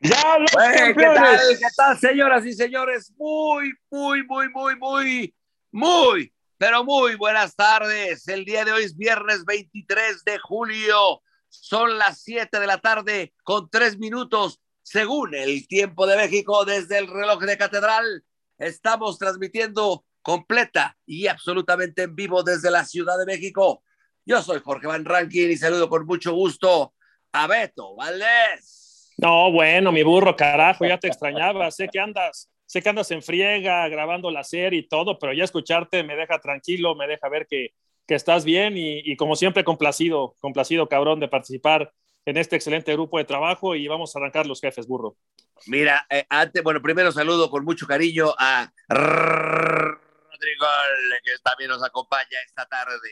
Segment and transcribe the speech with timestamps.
[0.00, 1.58] Ya los ¿qué tal?
[1.58, 3.12] ¿Qué tal, señoras y señores?
[3.16, 5.34] Muy, muy, muy, muy, muy,
[5.72, 8.28] muy, pero muy buenas tardes.
[8.28, 11.20] El día de hoy es viernes 23 de julio.
[11.48, 16.98] Son las 7 de la tarde con 3 minutos, según el tiempo de México, desde
[16.98, 18.24] el reloj de catedral.
[18.56, 23.82] Estamos transmitiendo completa y absolutamente en vivo desde la Ciudad de México.
[24.24, 26.94] Yo soy Jorge Van Rankin y saludo con mucho gusto
[27.32, 28.87] a Beto Valdés.
[29.18, 31.70] No, bueno, mi burro, carajo, ya te extrañaba.
[31.72, 35.42] sé que andas, sé que andas en friega grabando la serie y todo, pero ya
[35.42, 37.74] escucharte me deja tranquilo, me deja ver que,
[38.06, 41.92] que estás bien y, y, como siempre complacido, complacido cabrón de participar
[42.26, 45.16] en este excelente grupo de trabajo y vamos a arrancar los jefes, burro.
[45.66, 50.66] Mira, eh, antes, bueno, primero saludo con mucho cariño a Rodrigo,
[51.24, 53.10] que también nos acompaña esta tarde.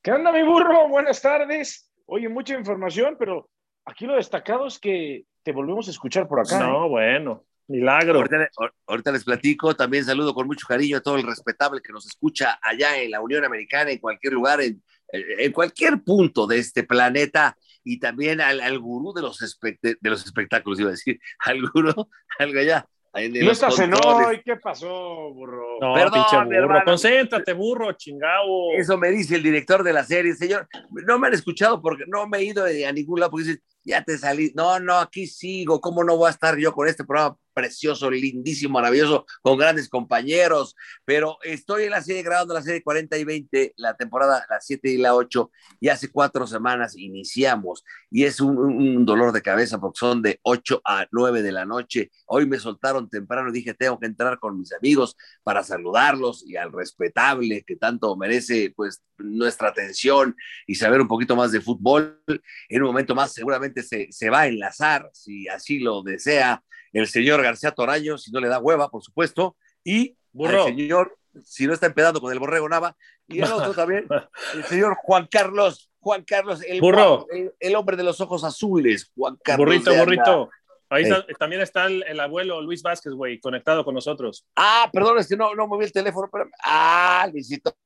[0.00, 0.88] ¿Qué onda, mi burro?
[0.88, 1.90] Buenas tardes.
[2.06, 3.50] Oye, mucha información, pero
[3.88, 6.58] aquí lo destacado es que te volvemos a escuchar por acá.
[6.60, 6.88] No, ¿eh?
[6.88, 8.18] bueno, milagro.
[8.18, 8.48] Ahorita,
[8.86, 12.58] ahorita, les platico, también saludo con mucho cariño a todo el respetable que nos escucha
[12.62, 17.56] allá en la Unión Americana, en cualquier lugar, en, en cualquier punto de este planeta,
[17.82, 22.08] y también al, al gurú de los, de los espectáculos, iba a decir, al gurú,
[22.38, 25.78] algo allá, no estás en hoy, ¿qué pasó, burro?
[25.80, 26.84] No, Perdón, pinche burro, hermano.
[26.84, 28.72] concéntrate, burro, chingado.
[28.76, 30.68] Eso me dice el director de la serie, señor.
[30.90, 34.04] No me han escuchado porque no me he ido a ningún lado porque dicen, ya
[34.04, 34.52] te salí.
[34.54, 35.80] No, no, aquí sigo.
[35.80, 40.76] ¿Cómo no voy a estar yo con este programa precioso, lindísimo, maravilloso, con grandes compañeros?
[41.04, 44.90] Pero estoy en la serie grabando la serie 40 y 20, la temporada, la 7
[44.90, 47.84] y la 8, y hace cuatro semanas iniciamos.
[48.10, 51.64] Y es un, un dolor de cabeza porque son de 8 a 9 de la
[51.64, 52.10] noche.
[52.26, 56.56] Hoy me soltaron temprano y dije, tengo que entrar con mis amigos para saludarlos y
[56.56, 60.36] al respetable que tanto merece pues nuestra atención
[60.66, 62.22] y saber un poquito más de fútbol.
[62.68, 66.62] En un momento más seguramente se, se va a enlazar, si así lo desea,
[66.98, 70.66] el señor García Toraño, si no le da hueva, por supuesto, y Burro.
[70.66, 74.06] el señor, si no está empedando con el borrego Nava, y el otro también,
[74.54, 77.26] el señor Juan Carlos, Juan Carlos, el, Burro.
[77.30, 79.66] el, el hombre de los ojos azules, Juan Carlos.
[79.66, 80.50] Burrito, burrito.
[80.90, 84.46] Ahí está- también está el, el abuelo Luis Vázquez, güey, conectado con nosotros.
[84.56, 86.48] Ah, perdón, es que no, no moví el teléfono, pero...
[86.64, 87.76] Ah, Luisito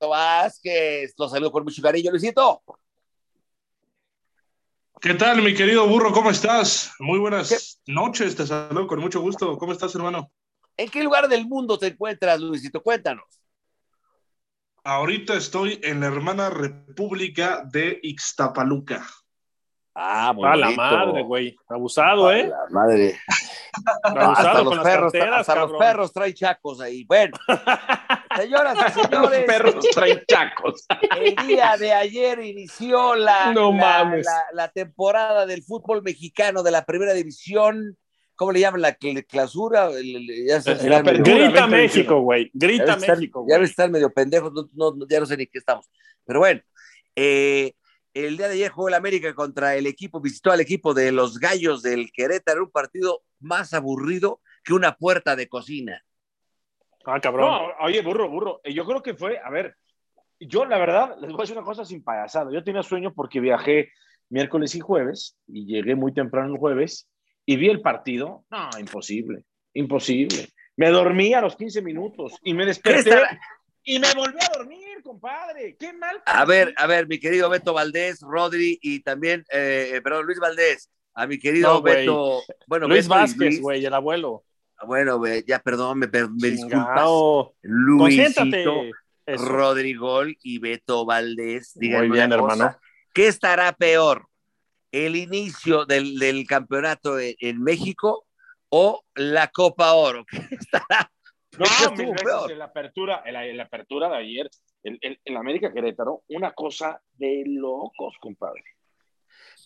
[0.00, 2.62] Vázquez, lo saludo con mucho cariño, Luisito.
[5.00, 6.12] ¿Qué tal, mi querido burro?
[6.12, 6.92] ¿Cómo estás?
[6.98, 9.56] Muy buenas noches, te saludo con mucho gusto.
[9.56, 10.30] ¿Cómo estás, hermano?
[10.76, 12.82] ¿En qué lugar del mundo te encuentras, Luisito?
[12.82, 13.24] Cuéntanos.
[14.84, 19.06] Ahorita estoy en la hermana República de Ixtapaluca.
[19.94, 20.82] Ah, muy A la bonito.
[20.82, 21.56] madre, güey.
[21.68, 22.48] Abusado, A ¿eh?
[22.48, 23.18] la madre.
[24.02, 27.04] Abusado hasta con los las perros, carteras, hasta los perros traen chacos ahí.
[27.04, 27.36] Bueno,
[28.42, 30.84] señoras y Los señores, perros traen chacos.
[31.20, 34.26] el día de ayer inició la, No la, mames.
[34.26, 37.96] la- la temporada del fútbol mexicano de la primera división.
[38.36, 38.80] ¿Cómo le llaman?
[38.80, 39.90] La cl- clausura.
[40.46, 40.74] Ya se-.
[40.74, 41.68] Grita 2021.
[41.68, 42.46] México, güey.
[42.54, 43.60] ya Grita estar- México, ya güey.
[43.60, 45.90] ves estar medio pendejos, no, no- ya no sé ni qué estamos.
[46.24, 46.62] Pero bueno,
[47.16, 47.74] eh,
[48.14, 51.38] el día de ayer jugó el América contra el equipo, visitó al equipo de los
[51.38, 56.02] Gallos del Querétaro, un partido más aburrido que una puerta de cocina.
[57.04, 57.50] Ah, cabrón.
[57.50, 58.60] No, oye, burro, burro.
[58.64, 59.76] eh, Yo creo que fue, a ver,
[60.38, 62.52] yo la verdad, les voy a decir una cosa sin payasado.
[62.52, 63.90] Yo tenía sueño porque viajé
[64.28, 67.08] miércoles y jueves y llegué muy temprano el jueves
[67.46, 68.44] y vi el partido.
[68.50, 69.44] No, imposible,
[69.74, 70.48] imposible.
[70.76, 73.12] Me dormí a los 15 minutos y me desperté
[73.82, 75.76] y me volví a dormir, compadre.
[75.78, 76.22] Qué mal.
[76.26, 80.38] A ver, a ver, mi querido Beto Valdés, Rodri y también, eh, eh, perdón, Luis
[80.38, 81.82] Valdés, a mi querido No.
[81.82, 84.44] Beto, bueno, Luis Beto Vázquez, güey, el abuelo.
[84.86, 87.08] Bueno, güey, ya perdón, me, me disculpas.
[87.62, 88.42] Luisito.
[89.26, 91.72] Rodrigo y Beto Valdés.
[91.74, 92.52] díganme Muy bien, una cosa.
[92.54, 92.78] hermano.
[93.14, 94.26] ¿Qué estará peor?
[94.92, 98.26] ¿El inicio del, del campeonato en, en México
[98.70, 100.24] o la Copa Oro?
[100.30, 101.10] ¿Qué estará?
[101.58, 104.50] No, ¿Qué estuvo mil veces la apertura, la, apertura de ayer,
[104.82, 108.64] en la América Querétaro, una cosa de locos, compadre.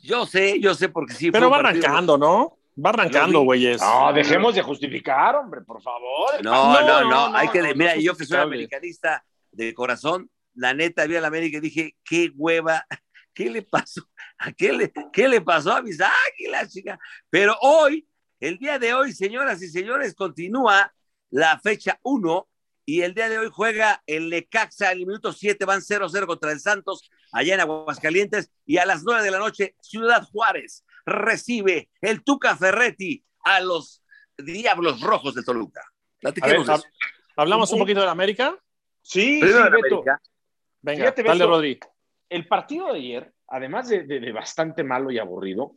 [0.03, 1.31] Yo sé, yo sé porque sí.
[1.31, 2.59] Pero fue va arrancando, ¿no?
[2.77, 3.81] Va arrancando, güeyes.
[3.81, 6.43] No, dejemos de justificar, hombre, por favor.
[6.43, 10.75] No, no, no, No, no, hay que, mira, yo que soy americanista de corazón, la
[10.75, 12.85] neta vi a la América y dije, qué hueva,
[13.35, 14.03] ¿qué le pasó?
[14.39, 16.99] ¿A qué le, qué le pasó a mis águilas, chica?
[17.31, 18.09] Pero hoy,
[18.41, 20.93] el día de hoy, señoras y señores, continúa
[21.31, 22.49] la fecha 1
[22.87, 26.61] y el día de hoy juega el Lecaxa, el minuto 7 van 0-0 contra el
[26.61, 32.23] Santos, allá en Aguascalientes, y a las 9 de la noche, Ciudad Juárez recibe el
[32.25, 34.03] Tuca Ferretti a los
[34.39, 35.83] Diablos Rojos de Toluca.
[36.23, 36.83] Ver, eso.
[37.37, 38.57] hablamos un poquito de la América.
[39.03, 39.95] Sí, Primero sí, Beto.
[39.97, 40.23] América.
[40.81, 41.51] Venga, Fíjate, dale, Beto.
[41.51, 41.81] Rodri.
[42.31, 45.77] El partido de ayer, además de, de- de bastante malo y aburrido,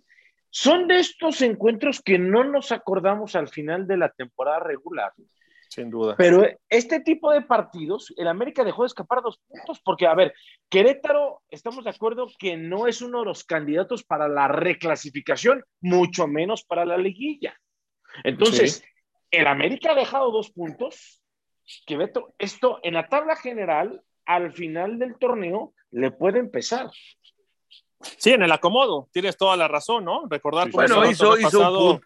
[0.49, 5.11] son de estos encuentros que no nos acordamos al final de la temporada regular.
[5.69, 6.15] Sin duda.
[6.17, 10.33] Pero este tipo de partidos, el América dejó de escapar dos puntos, porque, a ver,
[10.69, 16.27] Querétaro, estamos de acuerdo que no es uno de los candidatos para la reclasificación, mucho
[16.27, 17.59] menos para la liguilla.
[18.23, 18.83] Entonces,
[19.31, 21.21] el América ha dejado dos puntos,
[21.85, 26.89] que Beto, esto en la tabla general, al final del torneo, le puede empezar.
[27.99, 30.27] Sí, en el acomodo, tienes toda la razón, ¿no?
[30.29, 31.99] Recordar cómo bueno, hizo, hizo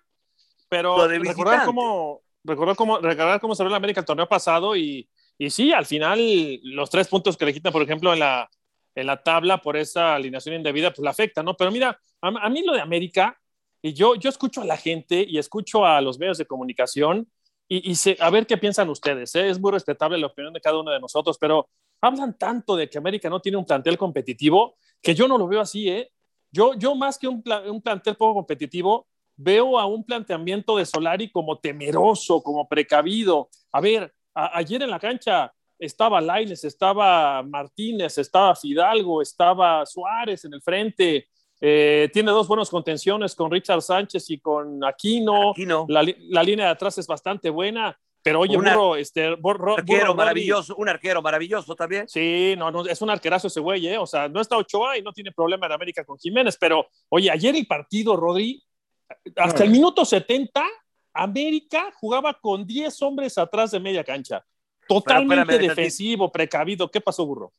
[0.69, 5.49] pero recordar cómo, recordar cómo, recordar cómo se el América el torneo pasado y, y
[5.49, 8.49] sí, al final los tres puntos que le quitan, por ejemplo, en la,
[8.95, 11.55] en la tabla por esa alineación indebida, pues la afecta, ¿no?
[11.55, 13.39] Pero mira, a, mí lo de América,
[13.81, 17.27] y yo, yo escucho a la gente y escucho a los medios de comunicación
[17.67, 19.33] y, y a ver qué piensan ustedes.
[19.35, 19.49] ¿eh?
[19.49, 21.69] Es muy respetable la opinión de cada uno de nosotros, pero
[22.01, 25.61] hablan tanto de que América no tiene un plantel competitivo que yo no lo veo
[25.61, 26.11] así, ¿eh?
[26.51, 31.31] Yo, yo más que un, un plantel poco competitivo, veo a un planteamiento de Solari
[31.31, 33.49] como temeroso, como precavido.
[33.71, 40.53] A ver, ayer en la cancha estaba Laines, estaba Martínez, estaba Fidalgo, estaba Suárez en
[40.53, 41.27] el frente.
[41.59, 45.53] Eh, tiene dos buenas contenciones con Richard Sánchez y con Aquino.
[45.87, 47.97] La, la, línea de atrás es bastante buena.
[48.23, 52.07] Pero oye, burro, este, un arquero maravilloso, un arquero maravilloso también.
[52.07, 53.97] Sí, no, no, es un arquerazo ese güey, ¿eh?
[53.97, 57.31] O sea, no está Ochoa y no tiene problema en América con Jiménez, pero oye,
[57.31, 58.63] ayer el partido, Rodri,
[59.35, 60.63] hasta el minuto 70,
[61.13, 64.45] América jugaba con 10 hombres atrás de media cancha.
[64.87, 66.89] Totalmente defensivo, precavido.
[66.89, 67.53] ¿Qué pasó, burro?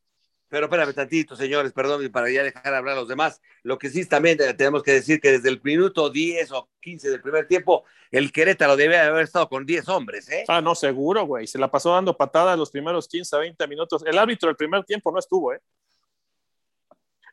[0.52, 3.40] Pero espérame tantito, señores, perdón, para ya dejar hablar a los demás.
[3.62, 7.22] Lo que sí también tenemos que decir que desde el minuto 10 o 15 del
[7.22, 10.44] primer tiempo, el Querétaro debe haber estado con 10 hombres, ¿eh?
[10.48, 11.46] Ah, no, seguro, güey.
[11.46, 14.04] Se la pasó dando patadas los primeros 15 a 20 minutos.
[14.04, 15.60] El árbitro del primer tiempo no estuvo, ¿eh?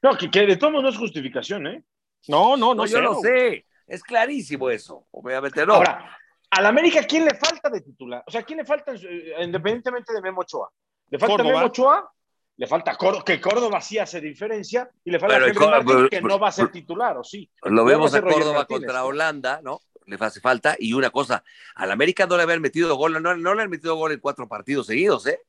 [0.01, 1.83] No, que, de todos no es justificación, ¿eh?
[2.29, 3.65] No, no, no, yo lo sé.
[3.89, 5.07] Es clarísimo eso.
[5.11, 5.73] Obviamente no.
[5.73, 6.17] Ahora,
[6.51, 8.23] al América, ¿quién le falta de titular?
[8.25, 8.93] O sea, ¿quién le falta,
[9.41, 10.69] independientemente de Memo Ochoa?
[11.09, 12.11] ¿Le falta Memo Ochoa?
[12.59, 16.37] le falta que Córdoba sí hace diferencia y le falta a Henry Martín, que no
[16.37, 17.49] va a ser titular, ¿o sí?
[17.63, 19.79] Lo vemos a Córdoba contra Holanda, ¿no?
[20.05, 20.75] Le hace falta.
[20.77, 21.41] Y una cosa,
[21.75, 24.45] al América no le habían metido gol, no, no le han metido gol en cuatro
[24.49, 25.39] partidos seguidos, ¿eh?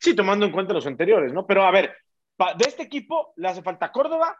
[0.00, 1.46] Sí, tomando en cuenta los anteriores, ¿no?
[1.46, 1.96] Pero a ver,
[2.58, 4.38] de este equipo le hace falta Córdoba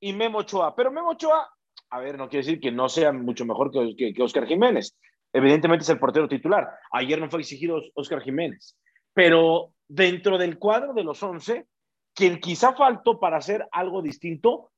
[0.00, 0.74] y Memo Ochoa.
[0.74, 1.46] Pero Memo Ochoa,
[1.92, 4.96] a ver, no quiere decir que no sea mucho mejor que, que Oscar Jiménez.
[5.30, 6.66] Evidentemente es el portero titular.
[6.90, 8.78] Ayer no fue exigido Oscar Jiménez.
[9.12, 11.66] Pero dentro del cuadro de los 11,
[12.14, 14.70] quien quizá faltó para hacer algo distinto,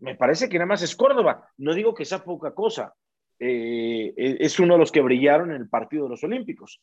[0.00, 1.48] me parece que nada más es Córdoba.
[1.56, 2.92] No digo que sea poca cosa.
[3.38, 6.80] Eh, es uno de los que brillaron en el partido de los Olímpicos.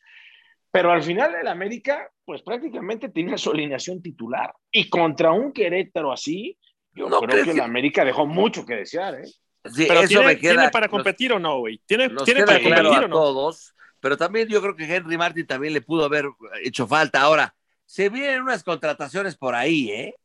[0.71, 4.53] Pero al final el América, pues prácticamente tenía su alineación titular.
[4.71, 6.57] Y contra un Querétaro así,
[6.93, 9.23] yo creo que el América dejó mucho que desear, ¿eh?
[9.63, 11.79] Pero eso tiene, me queda, ¿tiene para competir o no, güey?
[11.85, 13.15] ¿Tiene, ¿tiene para competir o no?
[13.15, 16.25] Todos, pero también yo creo que Henry Martin también le pudo haber
[16.63, 17.21] hecho falta.
[17.21, 17.55] Ahora,
[17.85, 20.15] se vienen unas contrataciones por ahí, ¿eh?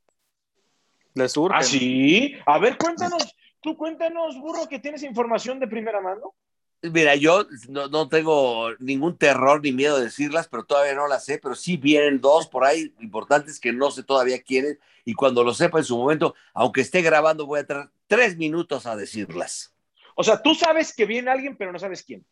[1.15, 1.59] Le surgen.
[1.59, 2.35] ¿Ah, sí?
[2.47, 6.35] A ver, cuéntanos, tú cuéntanos, burro, que tienes información de primera mano.
[6.81, 11.39] Mira, yo no, tengo ningún terror ni miedo de decirlas, pero todavía no las sé,
[11.39, 15.55] pero sí vienen dos por ahí importantes que no sé todavía quiénes, y cuando lo
[15.55, 19.73] sepa en su momento, aunque esté grabando, voy a tener tres minutos a decirlas.
[20.17, 22.27] O sea, tú sabes que viene alguien, pero no sabes quién.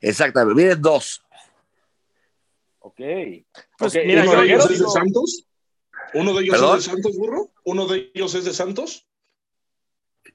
[0.00, 1.22] Exactamente, vienen dos.
[2.78, 3.00] Ok.
[3.76, 5.46] Pues mira, ¿Uno de ellos es de Santos?
[6.14, 7.50] ¿Uno de ellos es de Santos, burro?
[7.64, 9.08] ¿Uno de ellos es de Santos?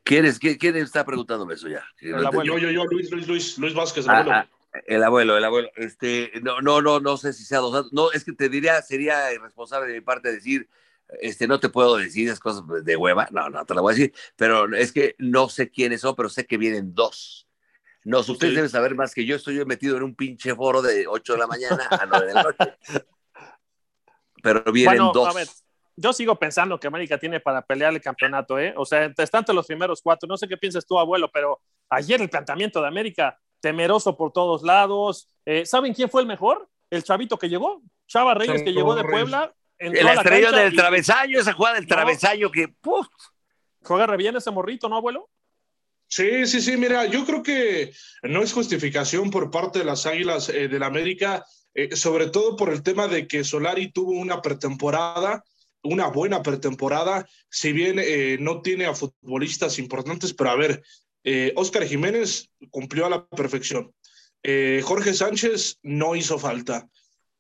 [0.04, 1.86] ¿Quién, es, quién, está preguntándome eso ya?
[2.00, 2.58] El abuelo.
[2.58, 4.32] Yo, yo, yo, Luis, Luis, Luis, Luis Vázquez, el abuelo.
[4.32, 5.70] Ah, ah, el abuelo, el abuelo.
[5.76, 7.94] Este, no, no, no, no sé si sea dos Santos.
[7.94, 10.68] No, es que te diría, sería irresponsable de mi parte decir,
[11.20, 13.28] este, no te puedo decir esas cosas de hueva.
[13.32, 14.14] No, no te la voy a decir.
[14.36, 17.48] Pero es que no sé quiénes son, pero sé que vienen dos.
[18.04, 19.36] No, ustedes deben saber más que yo.
[19.36, 22.44] Estoy metido en un pinche foro de 8 de la mañana a 9 de la
[22.44, 22.78] noche.
[24.44, 25.28] Pero vienen dos.
[25.28, 25.48] A ver,
[25.96, 28.74] yo sigo pensando que América tiene para pelear el campeonato, ¿eh?
[28.76, 30.28] O sea, está entre los primeros cuatro.
[30.28, 34.64] No sé qué piensas tú, abuelo, pero ayer el planteamiento de América, temeroso por todos
[34.64, 35.30] lados.
[35.46, 36.68] Eh, ¿Saben quién fue el mejor?
[36.90, 39.54] El chavito que llegó, Chava Reyes, que llegó de Puebla.
[39.82, 42.68] El estrella del travesaño, esa jugada del travesaño que.
[42.68, 43.08] ¡puf!
[43.84, 45.28] Juega re bien ese morrito, ¿no, abuelo?
[46.08, 50.50] Sí, sí, sí, mira, yo creo que no es justificación por parte de las Águilas
[50.50, 55.44] eh, del América, eh, sobre todo por el tema de que Solari tuvo una pretemporada,
[55.82, 60.84] una buena pretemporada, si bien eh, no tiene a futbolistas importantes, pero a ver,
[61.56, 63.94] Oscar Jiménez cumplió a la perfección.
[64.84, 66.90] Jorge Sánchez no hizo falta.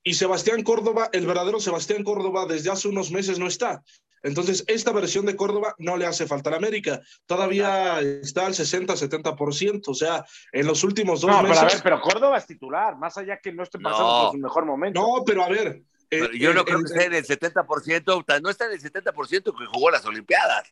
[0.03, 3.83] Y Sebastián Córdoba, el verdadero Sebastián Córdoba, desde hace unos meses no está.
[4.23, 7.01] Entonces, esta versión de Córdoba no le hace falta a la América.
[7.25, 9.81] Todavía está al 60-70%.
[9.87, 11.57] O sea, en los últimos dos no, meses.
[11.57, 14.21] Pero, a ver, pero Córdoba es titular, más allá que no esté pasando No.
[14.23, 15.01] por su mejor momento.
[15.01, 15.81] No, pero a ver.
[16.11, 18.81] eh, Yo no eh, creo eh, que esté en el 70%, no está en el
[18.81, 20.71] 70% que jugó las Olimpiadas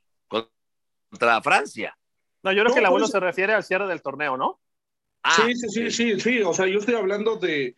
[1.09, 1.98] contra Francia.
[2.43, 4.59] No, yo creo No, que el abuelo pues- se refiere al cierre del torneo, ¿no?
[5.24, 6.41] Ah, sí, sí, sí, sí, sí.
[6.43, 7.75] O sea, yo estoy hablando de,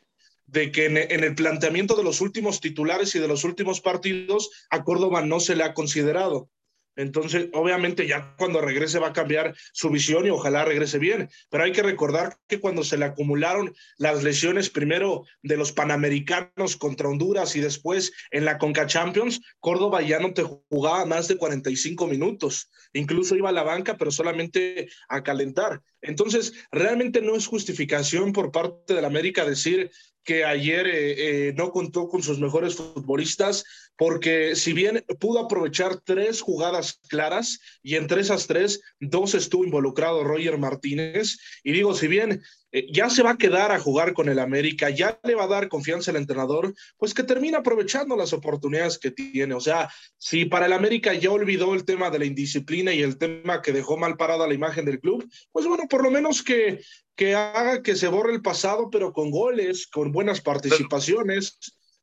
[0.51, 4.83] de que en, el planteamiento de los últimos titulares y de los últimos partidos, a
[4.83, 6.49] Córdoba no se le ha considerado.
[6.97, 11.29] Entonces, obviamente ya cuando regrese va a cambiar su visión y ojalá regrese bien.
[11.49, 16.75] Pero hay que recordar que cuando se le acumularon las lesiones primero de los Panamericanos
[16.75, 21.37] contra Honduras y después en la Conca Champions, Córdoba ya no te jugaba más de
[21.37, 22.69] 45 minutos.
[22.91, 25.81] Incluso iba a la banca, pero solamente a calentar.
[26.01, 29.91] Entonces, realmente no es justificación por parte del América decir
[30.23, 33.63] que ayer eh, eh, no contó con sus mejores futbolistas,
[34.01, 40.23] porque si bien pudo aprovechar tres jugadas claras y entre esas tres, dos estuvo involucrado
[40.23, 42.41] Roger Martínez, y digo, si bien
[42.71, 45.49] eh, ya se va a quedar a jugar con el América, ya le va a
[45.49, 49.53] dar confianza al entrenador, pues que termine aprovechando las oportunidades que tiene.
[49.53, 53.19] O sea, si para el América ya olvidó el tema de la indisciplina y el
[53.19, 56.81] tema que dejó mal parada la imagen del club, pues bueno, por lo menos que,
[57.15, 61.59] que haga que se borre el pasado, pero con goles, con buenas participaciones,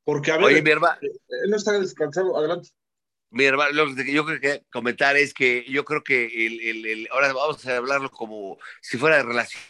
[0.09, 2.71] porque a ver, Oye, mi hermano, él no está descansado, adelante.
[3.29, 6.87] mi hermano, lo que yo creo que comentar es que yo creo que el, el-
[6.87, 9.63] el- ahora vamos a hablarlo como si fuera de relación.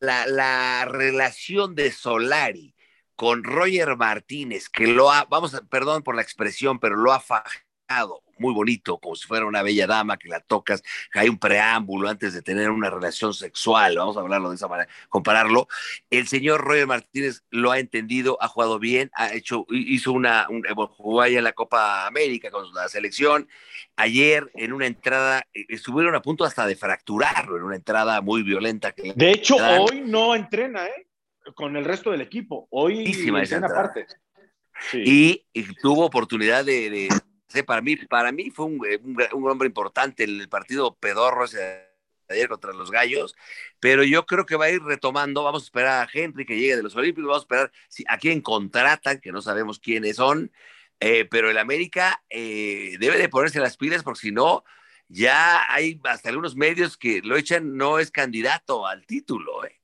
[0.00, 2.74] La, la relación de Solari
[3.16, 7.20] con Roger Martínez, que lo ha, vamos a, perdón por la expresión, pero lo ha
[7.20, 11.38] fajado muy bonito, como si fuera una bella dama que la tocas, que hay un
[11.38, 15.68] preámbulo antes de tener una relación sexual, vamos a hablarlo de esa manera, compararlo.
[16.10, 20.62] El señor Roger Martínez lo ha entendido, ha jugado bien, ha hecho, hizo una, un,
[20.88, 23.48] jugó ahí en la Copa América con la selección.
[23.96, 28.42] Ayer en una entrada, eh, estuvieron a punto hasta de fracturarlo, en una entrada muy
[28.42, 28.92] violenta.
[28.92, 29.80] Que De hecho, Dan.
[29.80, 31.06] hoy no entrena, ¿eh?
[31.54, 32.66] Con el resto del equipo.
[32.70, 34.06] Hoy entrena aparte.
[34.90, 35.02] Sí.
[35.04, 37.08] y, y tuvo oportunidad de, de-
[37.66, 41.92] para mí, para mí fue un, un, un hombre importante el partido pedorro ese
[42.32, 43.36] ayer contra los Gallos,
[43.80, 46.76] pero yo creo que va a ir retomando, vamos a esperar a Henry que llegue
[46.76, 50.50] de los Olímpicos, vamos a esperar si, a quién contratan, que no sabemos quiénes son,
[51.00, 54.64] eh, pero el América eh, debe de ponerse las pilas porque si no,
[55.08, 59.64] ya hay hasta algunos medios que lo echan, no es candidato al título.
[59.64, 59.80] Eh.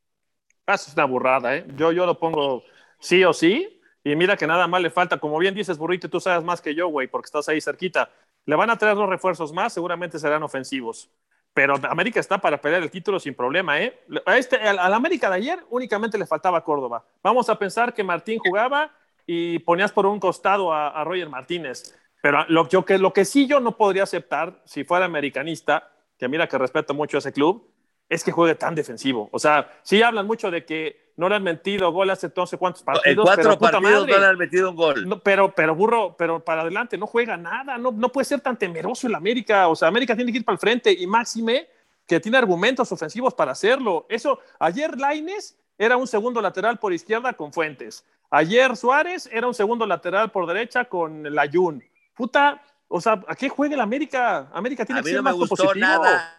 [0.67, 1.67] Ah, es una burrada, ¿eh?
[1.77, 2.65] Yo, yo lo pongo
[2.99, 3.78] sí o sí.
[4.09, 6.75] Y mira que nada más le falta, como bien dices, Burrito, tú sabes más que
[6.75, 8.09] yo, güey, porque estás ahí cerquita.
[8.47, 11.11] Le van a traer dos refuerzos más, seguramente serán ofensivos.
[11.53, 14.01] Pero América está para pelear el título sin problema, ¿eh?
[14.25, 17.05] A este, América de ayer únicamente le faltaba Córdoba.
[17.23, 18.91] Vamos a pensar que Martín jugaba
[19.27, 21.95] y ponías por un costado a, a Roger Martínez.
[22.23, 26.29] Pero lo, yo, que, lo que sí yo no podría aceptar, si fuera americanista, que
[26.29, 27.71] mira que respeto mucho a ese club,
[28.09, 29.29] es que juegue tan defensivo.
[29.33, 32.85] O sea, sí hablan mucho de que no le han metido gol hace sé cuántos
[32.85, 33.07] partidos.
[33.07, 35.09] En cuatro pero, partidos no le han metido un gol.
[35.09, 38.57] no, pero, pero burro, pero para adelante no juega nada, no, no puede ser tan
[38.57, 39.67] temeroso el América.
[39.67, 41.69] O sea, América tiene que ir para el frente y Máxime,
[42.07, 44.07] que tiene argumentos ofensivos para hacerlo.
[44.09, 48.05] Eso, ayer Laines era un segundo lateral por izquierda con Fuentes.
[48.31, 51.83] Ayer Suárez era un segundo lateral por derecha con Layún.
[52.15, 54.51] Puta, o sea, ¿a qué juega el América?
[54.53, 55.85] América tiene A que ser no me más gustó propositivo.
[55.85, 56.35] nada.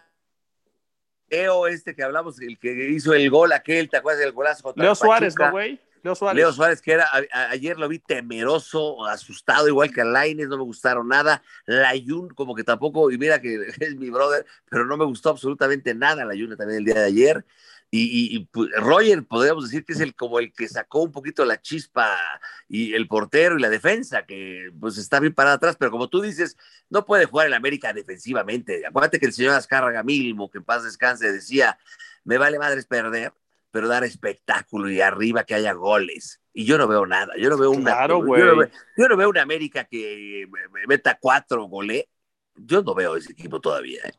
[1.30, 4.84] Leo este que hablamos, el que hizo el gol aquel, ¿te acuerdas del golazo contra
[4.84, 5.34] Leo Suárez?
[5.38, 5.80] ¿no, güey?
[6.02, 6.36] Leo Suárez.
[6.36, 10.56] Leo Suárez, que era, a, ayer lo vi temeroso, asustado, igual que a Laines, no
[10.56, 11.42] me gustaron nada.
[11.66, 15.94] Layun, como que tampoco, y mira que es mi brother, pero no me gustó absolutamente
[15.94, 17.44] nada Layun también el día de ayer.
[17.92, 21.10] Y, y, y pues, Roger, podríamos decir que es el como el que sacó un
[21.10, 22.16] poquito la chispa
[22.68, 26.20] y el portero y la defensa, que pues está bien parada atrás, pero como tú
[26.20, 26.56] dices,
[26.88, 28.86] no puede jugar el América defensivamente.
[28.86, 31.78] Acuérdate que el señor Azcárraga mismo, que en paz descanse, decía,
[32.22, 33.32] me vale madres perder,
[33.72, 36.40] pero dar espectáculo y arriba que haya goles.
[36.52, 39.16] Y yo no veo nada, yo no veo una, Claro, yo, no veo, yo no
[39.16, 40.48] veo una América que
[40.86, 42.04] meta cuatro goles.
[42.54, 44.02] Yo no veo ese equipo todavía.
[44.04, 44.12] ¿eh?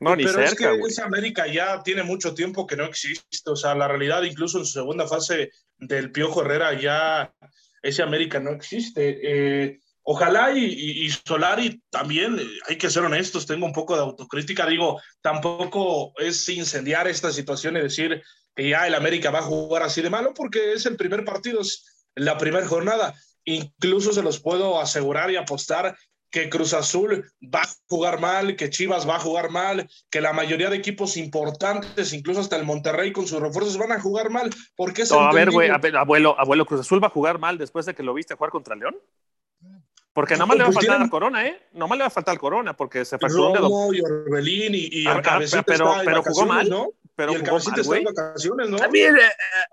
[0.00, 3.50] No, ni Pero cerca, es que esa América ya tiene mucho tiempo que no existe.
[3.50, 7.34] O sea, la realidad, incluso en su segunda fase del Piojo Herrera, ya
[7.82, 9.18] ese América no existe.
[9.22, 12.38] Eh, ojalá y, y, y, Solari también,
[12.68, 14.66] hay que ser honestos, tengo un poco de autocrítica.
[14.66, 18.22] Digo, tampoco es incendiar esta situación y decir
[18.54, 21.60] que ya el América va a jugar así de malo, porque es el primer partido,
[21.60, 23.14] es la primera jornada.
[23.44, 25.96] Incluso se los puedo asegurar y apostar
[26.30, 30.32] que Cruz Azul va a jugar mal, que Chivas va a jugar mal, que la
[30.32, 34.50] mayoría de equipos importantes, incluso hasta el Monterrey con sus refuerzos, van a jugar mal.
[34.76, 37.86] Porque es no, a ver, güey, abuelo, abuelo, Cruz Azul va a jugar mal después
[37.86, 38.96] de que lo viste jugar contra León.
[40.12, 41.62] Porque No, nomás le va a pues faltar tienen- al Corona, ¿eh?
[41.74, 43.94] Nomás le va a faltar al Corona porque se fracturó un dedo.
[43.94, 46.68] Y Orbelín y, y Ah, el ah, cabecita pero- está en pero jugó vacaciones, mal.
[46.70, 46.92] ¿no?
[47.14, 48.04] Pero y el jugó cabecita mal, güey.
[48.04, 48.76] vacaciones, ¿no?
[48.78, 49.20] También, eh,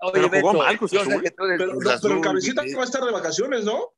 [0.02, 1.22] oye, Pero jugó Beto, mal Cruz Azul.
[1.36, 3.92] Pero, el cabecita y- va a estar de vacaciones, ¿no?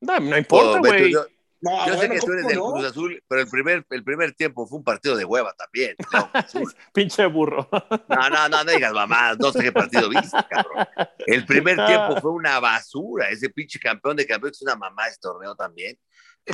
[0.00, 1.14] No, no importa, Oh, Beto, güey.
[1.60, 2.72] No, yo sé bueno, que tú eres ¿cómo del no?
[2.72, 5.96] Cruz Azul, pero el primer, el primer tiempo fue un partido de hueva también.
[6.92, 7.68] Pinche burro.
[7.70, 10.86] No, no, no, no digas mamás, no sé qué partido viste, cabrón.
[11.26, 13.28] El primer tiempo fue una basura.
[13.30, 15.98] Ese pinche campeón de campeones es una mamá este torneo también.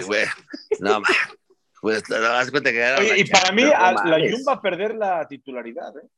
[0.06, 0.26] Güey,
[0.78, 1.08] no, ma,
[1.80, 4.32] pues te das cuenta que Oye, y para mí, no a- la mames.
[4.32, 5.96] Jun va a perder la titularidad.
[5.96, 6.08] ¿eh?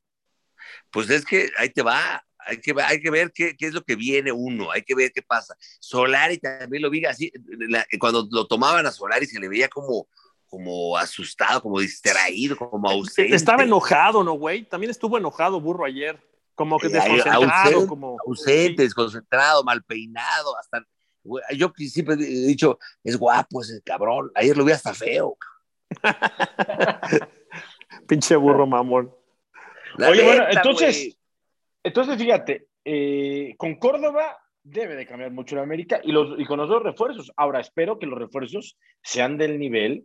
[0.90, 2.22] Pues es que ahí te va.
[2.46, 5.12] Hay que, hay que ver qué, qué es lo que viene uno, hay que ver
[5.12, 5.54] qué pasa.
[5.80, 7.32] Solari también lo vi así,
[7.68, 10.06] la- cuando lo tomaban a Solari se le veía como,
[10.48, 13.34] como asustado, como distraído, como ausente.
[13.34, 14.64] Estaba enojado, ¿no, güey?
[14.64, 16.20] También estuvo enojado, burro, ayer.
[16.54, 18.16] Como que Eh, desconcentrado, ausente, como...
[18.26, 20.84] ausente, desconcentrado, mal peinado, hasta
[21.24, 24.30] güey, yo siempre he dicho, es guapo ese cabrón.
[24.34, 25.36] Ayer lo vi hasta feo.
[28.08, 29.14] Pinche burro mamón.
[29.96, 31.18] La Oye, bueno, entonces, güey.
[31.84, 36.58] Entonces fíjate, eh, con Córdoba debe de cambiar mucho la América y, los, y con
[36.58, 37.32] los dos refuerzos.
[37.36, 40.04] Ahora espero que los refuerzos sean del nivel,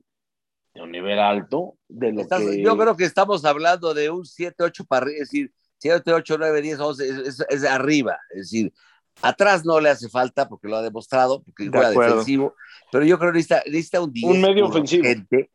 [0.74, 2.62] de un nivel alto, de lo Estás- que...
[2.64, 6.62] Yo creo que estamos hablando de un 7, 8 para es decir, 7, 8, 9,
[6.62, 8.18] 10, 11, es, es- es arriba.
[8.32, 8.74] Es decir,
[9.22, 12.12] atrás no le hace falta porque lo ha demostrado, porque De juega acuerdo.
[12.16, 12.56] defensivo,
[12.92, 14.32] pero yo creo que necesita, necesita un 10.
[14.32, 15.02] Un medio ofensivo.
[15.02, 15.52] urgente,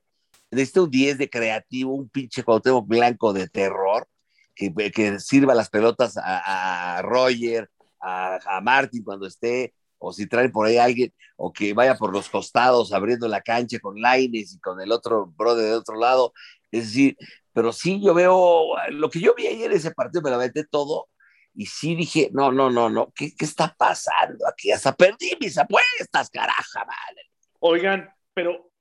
[0.51, 4.07] necesita un 10 de creativo, un pinche Cuauhtémoc blanco de terror,
[4.55, 10.67] que, que sirva las pelotas a, Roger, a, Martin cuando esté, o si traen por
[10.67, 14.61] ahí a alguien, o que vaya por los costados abriendo la cancha con Laines y
[14.61, 16.33] con el otro brother del otro lado.
[16.71, 17.17] Es decir,
[17.53, 20.65] pero sí yo veo, lo que yo vi ayer en ese partido, me lo aventé
[20.65, 21.09] todo,
[21.55, 24.73] y sí dije, no, no, no, no, ¿qué, qué está pasando aquí?
[24.73, 27.31] Hasta perdí mis apuestas, caraja, vale.
[27.61, 28.73] Oigan, pero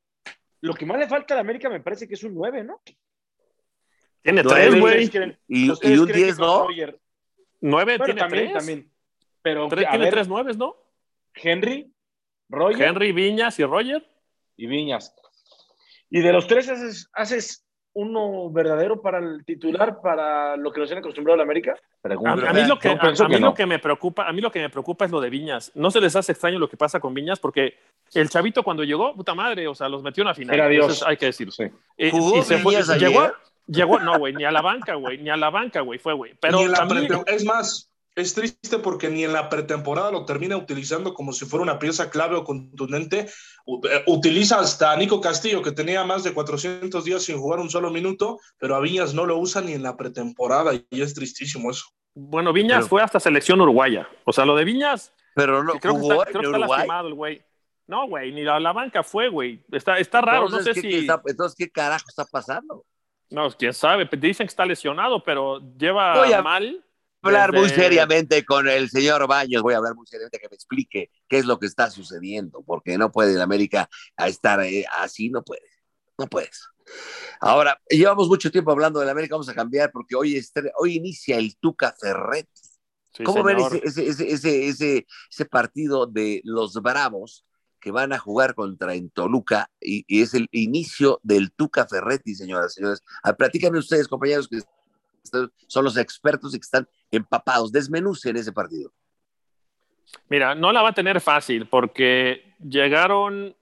[0.62, 2.82] lo que más le falta a la América me parece que es un 9, ¿no?
[4.22, 5.10] Tiene tres, ¿Ustedes güey.
[5.48, 6.68] Y, un creen que 10, con ¿no?
[6.68, 7.00] Roger-
[7.62, 8.58] Nueve, Bueno, tiene también, tres.
[8.58, 8.92] también.
[9.42, 10.76] Pero, Tres- tiene ver, tres nueves, ¿no?
[11.36, 11.92] Henry,
[12.50, 14.06] Roger Henry, Viñas y Roger.
[14.58, 15.16] y Viñas.
[16.10, 20.92] Y de los tres haces, haces uno verdadero para el titular, para lo que nos
[20.92, 21.76] han acostumbrado a la América.
[22.04, 23.54] A, mí, lo que, Yo a, pienso a mí que lo no.
[23.54, 25.72] que me preocupa, a mí lo que me preocupa es lo de Viñas.
[25.76, 27.76] No se les hace extraño lo que pasa con Viñas porque
[28.14, 30.56] el chavito cuando llegó, puta madre, o sea, los metió en la final.
[30.56, 30.84] Era Dios.
[30.86, 31.52] Entonces, hay que decirlo.
[31.52, 31.64] Sí.
[31.98, 32.98] Eh, ¿Jugó y se fue- ayer?
[32.98, 33.32] llegó,
[33.68, 36.34] llegó, no, güey, ni a la banca, güey, ni a la banca, güey, fue, güey.
[36.40, 40.12] Pero Ni en la también, pretem- es más, es triste porque ni en la pretemporada
[40.12, 43.28] lo termina utilizando como si fuera una pieza clave o contundente.
[43.90, 47.70] Eh, Utiliza hasta a Nico Castillo, que tenía más de 400 días sin jugar un
[47.70, 51.72] solo minuto, pero a Viñas no lo usa ni en la pretemporada y es tristísimo
[51.72, 51.86] eso.
[52.14, 54.08] bueno, Viñas Pero- fue hasta selección uruguaya.
[54.26, 56.58] O sea, lo de Viñas, Pero no creo que jugó está, creo que en está
[56.60, 56.78] Uruguay.
[56.80, 57.42] lastimado el güey.
[57.88, 59.64] No, güey, ni a la banca fue, güey.
[59.72, 60.90] Está, está raro, no sé Entonces, ¿qué- si.
[60.90, 62.84] qué está- entonces, ¿qué carajo está pasando?
[63.32, 64.08] No, quién sabe.
[64.18, 66.86] Dicen que está lesionado, pero lleva Voy a- mal.
[67.24, 70.56] hablar muy desde- seriamente con el señor Baños, voy a hablar muy seriamente que me
[70.56, 75.30] explique qué es lo que está sucediendo, porque no puede el América estar eh, así,
[75.30, 75.62] no puede,
[76.18, 76.68] no puedes.
[77.40, 81.38] Ahora, llevamos mucho tiempo hablando del América, vamos a cambiar porque hoy, estre- hoy inicia
[81.38, 82.50] el Tuca Ferret.
[83.14, 87.46] Sí, ¿Cómo ven ese, ese, ese, ese partido de los Bravos
[87.82, 92.74] que van a jugar contra en Toluca y, es el inicio del Tuca Ferretti, señoras
[92.74, 93.04] y señores?
[93.24, 94.60] Ah, platíquenme ustedes, compañeros, que
[95.68, 98.92] son los expertos y que están empapados, desmenucen ese partido.
[100.30, 103.56] Mira, no la va a tener fácil porque llegaron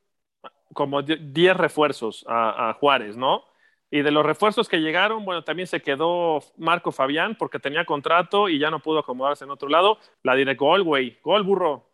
[0.73, 3.43] como 10 refuerzos a, a Juárez, ¿no?
[3.91, 8.47] Y de los refuerzos que llegaron, bueno, también se quedó Marco Fabián porque tenía contrato
[8.47, 9.97] y ya no pudo acomodarse en otro lado.
[10.21, 11.17] La diré güey.
[11.23, 11.88] Gol, burro.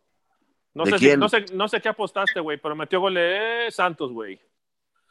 [0.75, 3.65] No ¿De sé, si- no, sé, no sé qué apostaste, güey, pero metió gol de
[3.71, 4.39] Santos, güey.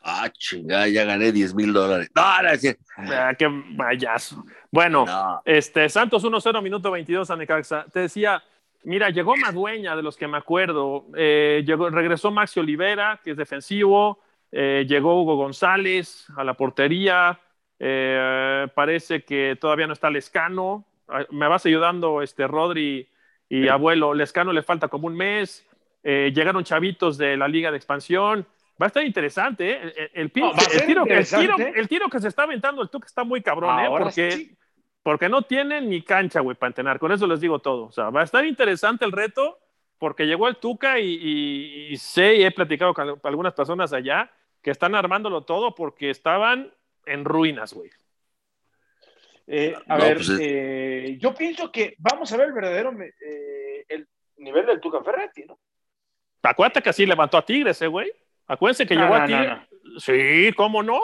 [0.06, 2.10] Ah, chingada, ya gané 10 mil dólares.
[2.14, 2.22] No.
[2.22, 4.44] Ah, qué vayazo.
[4.70, 5.40] Bueno, No.
[5.46, 7.86] Este, Santos 1-0, minuto 22 a Necaxa.
[7.90, 8.42] Te decía,
[8.82, 11.06] mira, llegó Madueña, de los que me acuerdo.
[11.16, 14.20] Eh, llegó, regresó Maxi Olivera, que es defensivo.
[14.52, 17.40] Eh, llegó Hugo González a la portería.
[17.78, 20.84] Eh, parece que todavía no está Lescano.
[21.08, 23.08] Ah, Me vas ayudando, este, Rodri
[23.48, 24.14] y abuelo.
[24.14, 25.66] Lescano le falta como un mes.
[26.02, 28.46] Eh, llegaron chavitos de la Liga de Expansión.
[28.80, 30.10] Va a estar interesante, ¿eh?
[30.14, 31.72] El, tiro, el, tiro, interesante.
[31.76, 33.86] el tiro que se está aventando el Tuca está muy cabrón, ¿eh?
[33.88, 34.56] Porque sí.
[35.02, 36.98] porque no tienen ni cancha, güey, para entrenar.
[36.98, 37.84] Con eso les digo todo.
[37.86, 39.58] O sea, va a estar interesante el reto
[39.98, 44.30] porque llegó el Tuca y, y- y sé y he platicado con algunas personas allá
[44.60, 46.72] que están armándolo todo porque estaban
[47.06, 47.90] en ruinas, güey.
[49.46, 52.92] Eh, a No, ver, pues es- eh, yo pienso que vamos a ver el verdadero
[53.02, 55.58] eh, el nivel del Tuca Ferretti, ¿no?
[56.42, 58.10] Acuérdate que así levantó a Tigres, ¿eh, güey?
[58.46, 59.58] Acuérdense que llegó a Tigres.
[59.98, 61.00] Sí, ¿cómo no?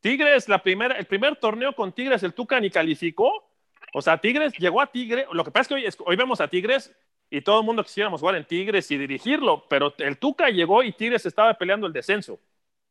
[0.00, 3.50] Tigres, la primera, el primer torneo con Tigres, el Tuca ni calificó.
[3.94, 5.26] O sea, Tigres llegó a Tigres.
[5.32, 6.94] Lo que pasa es que hoy, hoy vemos a Tigres
[7.30, 10.92] y todo el mundo quisiéramos jugar en Tigres y dirigirlo, pero el Tuca llegó y
[10.92, 12.38] Tigres estaba peleando el descenso.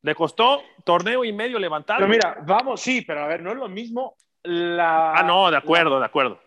[0.02, 1.98] Le costó torneo y medio levantar.
[1.98, 4.16] Pero mira, vamos, sí, pero a ver, no es lo mismo
[4.48, 5.14] la.
[5.14, 6.40] Ah, no, de acuerdo, de acuerdo.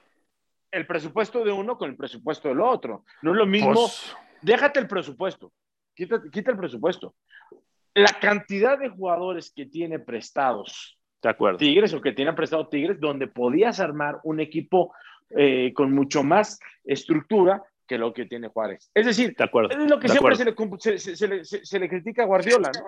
[0.70, 3.04] El presupuesto de uno con el presupuesto del otro.
[3.22, 3.74] No es lo mismo.
[3.74, 5.52] Pues, déjate el presupuesto.
[5.94, 7.14] Quita, quita el presupuesto.
[7.94, 11.58] La cantidad de jugadores que tiene prestados de acuerdo.
[11.58, 14.94] Tigres o que tiene prestado Tigres, donde podías armar un equipo
[15.30, 18.88] eh, con mucho más estructura que lo que tiene Juárez.
[18.94, 22.22] Es decir, de acuerdo, es lo que siempre se le, se, le, se le, critica
[22.22, 22.70] a Guardiola.
[22.72, 22.84] ¿no?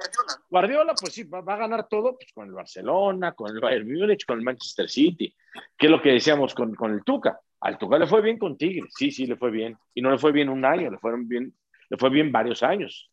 [0.49, 4.25] Guardiola, pues sí, va, a ganar todo pues, con el Barcelona, con el Bayern Múnich,
[4.25, 5.35] con el Manchester City,
[5.77, 7.41] que es lo que decíamos con, con el Tuca.
[7.63, 9.77] Al Tuca le fue bien con Tigres, sí, sí, le fue bien.
[9.93, 11.53] Y no le fue bien un año, le, fueron bien,
[11.91, 13.11] le fue bien varios años.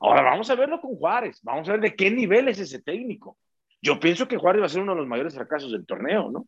[0.00, 3.36] Ahora vamos a verlo con Juárez, vamos a ver de qué nivel es ese técnico.
[3.82, 6.46] Yo pienso que Juárez va a ser uno de los mayores fracasos del torneo, ¿no?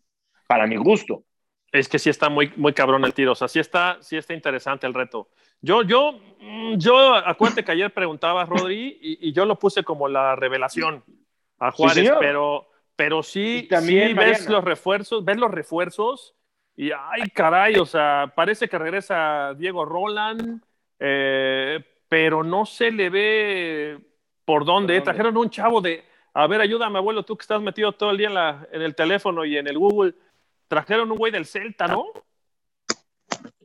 [0.48, 1.24] Para mi gusto.
[1.72, 4.34] Es que sí está muy, muy cabrón el tiro, o sea, sí está, sí está
[4.34, 5.28] interesante el reto.
[5.60, 10.08] Yo, yo, mm, yo, acuérdate que ayer preguntaba a Rodri y, yo lo puse como
[10.08, 11.04] la revelación
[11.58, 16.34] a Juárez, pero, pero sí, también ves los refuerzos, ves los refuerzos
[16.76, 20.62] y ay, caray, o sea, parece que regresa Diego Roland,
[20.98, 23.98] eh, pero no se le ve
[24.44, 25.00] por dónde.
[25.02, 28.28] Trajeron un chavo de, a ver, ayúdame, abuelo, tú que estás metido todo el día
[28.28, 30.14] en, la, en el teléfono y en el Google
[30.70, 32.06] Trajeron un güey del Celta, ¿no?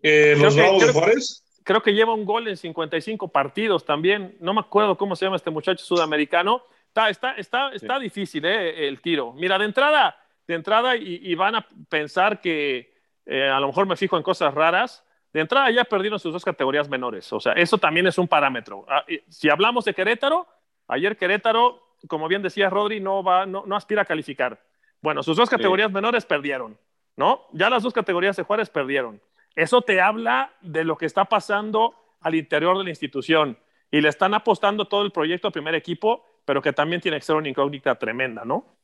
[0.01, 1.61] Eh, ¿Los Bravos de Juárez?
[1.63, 4.35] Creo que lleva un gol en 55 partidos también.
[4.39, 6.63] No me acuerdo cómo se llama este muchacho sudamericano.
[6.87, 9.33] Está, está, está, está difícil eh, el tiro.
[9.33, 12.91] Mira, de entrada, de entrada y, van a pensar que
[13.27, 15.03] eh, a lo mejor me fijo en cosas raras.
[15.31, 17.31] De entrada ya perdieron sus dos categorías menores.
[17.31, 18.83] O sea, eso también es un parámetro.
[18.89, 20.47] Ah, si hablamos de Querétaro,
[20.87, 24.59] ayer Querétaro, como bien decía Rodri, no, va, no, no aspira a calificar.
[25.01, 26.75] Bueno, sus dos categorías menores perdieron.
[27.15, 27.47] ¿No?
[27.53, 29.21] Ya las dos categorías de Juárez perdieron.
[29.55, 33.57] Eso te habla de lo que está pasando al interior de la institución
[33.91, 37.25] y le están apostando todo el proyecto al primer equipo, pero que también tiene que
[37.25, 38.77] ser una incógnita tremenda, ¿no?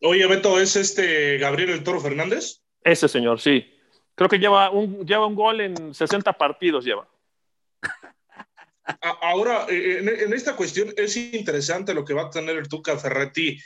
[0.00, 2.62] Oye, Beto, ¿es este Gabriel el Toro Fernández?
[2.82, 3.78] Ese señor, sí.
[4.14, 7.08] Creo que lleva un, lleva un gol en 60 partidos, lleva.
[9.22, 13.58] Ahora, eh, en, esta cuestión es interesante lo que va a tener el Tuca Ferretti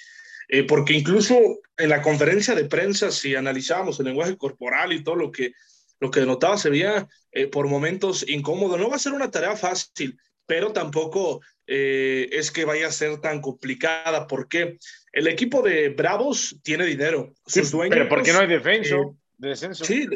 [0.48, 5.16] eh, porque incluso en la conferencia de prensa, si analizábamos el lenguaje corporal y todo
[5.16, 5.52] lo que,
[6.00, 8.76] lo que denotaba, se veía eh, por momentos incómodo.
[8.76, 13.20] No va a ser una tarea fácil, pero tampoco eh, es que vaya a ser
[13.20, 14.78] tan complicada, porque
[15.12, 17.34] el equipo de Bravos tiene dinero.
[17.46, 18.96] Sus dueños, pero porque no hay defensa.
[19.38, 19.84] Descenso.
[19.84, 20.08] Sí,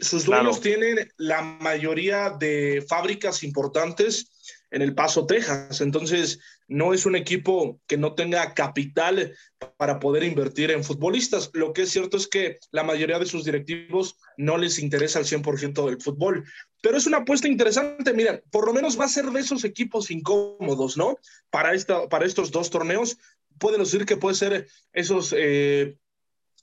[0.00, 4.30] sus dueños tienen la mayoría de fábricas importantes
[4.70, 5.82] en El Paso, Texas.
[5.82, 6.40] Entonces,
[6.72, 9.36] no es un equipo que no tenga capital
[9.76, 11.50] para poder invertir en futbolistas.
[11.52, 15.26] Lo que es cierto es que la mayoría de sus directivos no les interesa el
[15.26, 16.44] 100% del fútbol.
[16.82, 18.12] Pero es una apuesta interesante.
[18.14, 21.16] Mira, por lo menos va a ser de esos equipos incómodos, ¿no?
[21.50, 23.18] Para, esta, para estos dos torneos.
[23.58, 25.96] Pueden decir que puede ser esos eh,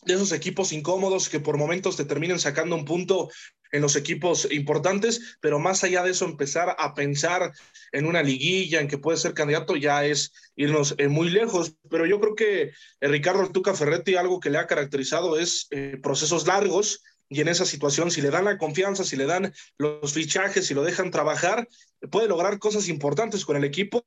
[0.04, 3.30] de esos equipos incómodos que por momentos te terminen sacando un punto
[3.72, 7.52] en los equipos importantes, pero más allá de eso, empezar a pensar
[7.92, 11.76] en una liguilla, en que puede ser candidato, ya es irnos eh, muy lejos.
[11.90, 15.98] Pero yo creo que eh, Ricardo Tuca Ferretti, algo que le ha caracterizado es eh,
[16.02, 20.14] procesos largos, y en esa situación, si le dan la confianza, si le dan los
[20.14, 21.68] fichajes, si lo dejan trabajar,
[22.10, 24.04] puede lograr cosas importantes con el equipo,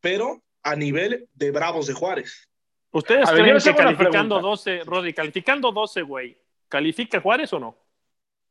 [0.00, 2.48] pero a nivel de Bravos de Juárez.
[2.94, 7.76] ¿Ustedes creen que calificando 12, Rodri, calificando 12, güey, ¿califica Juárez o no?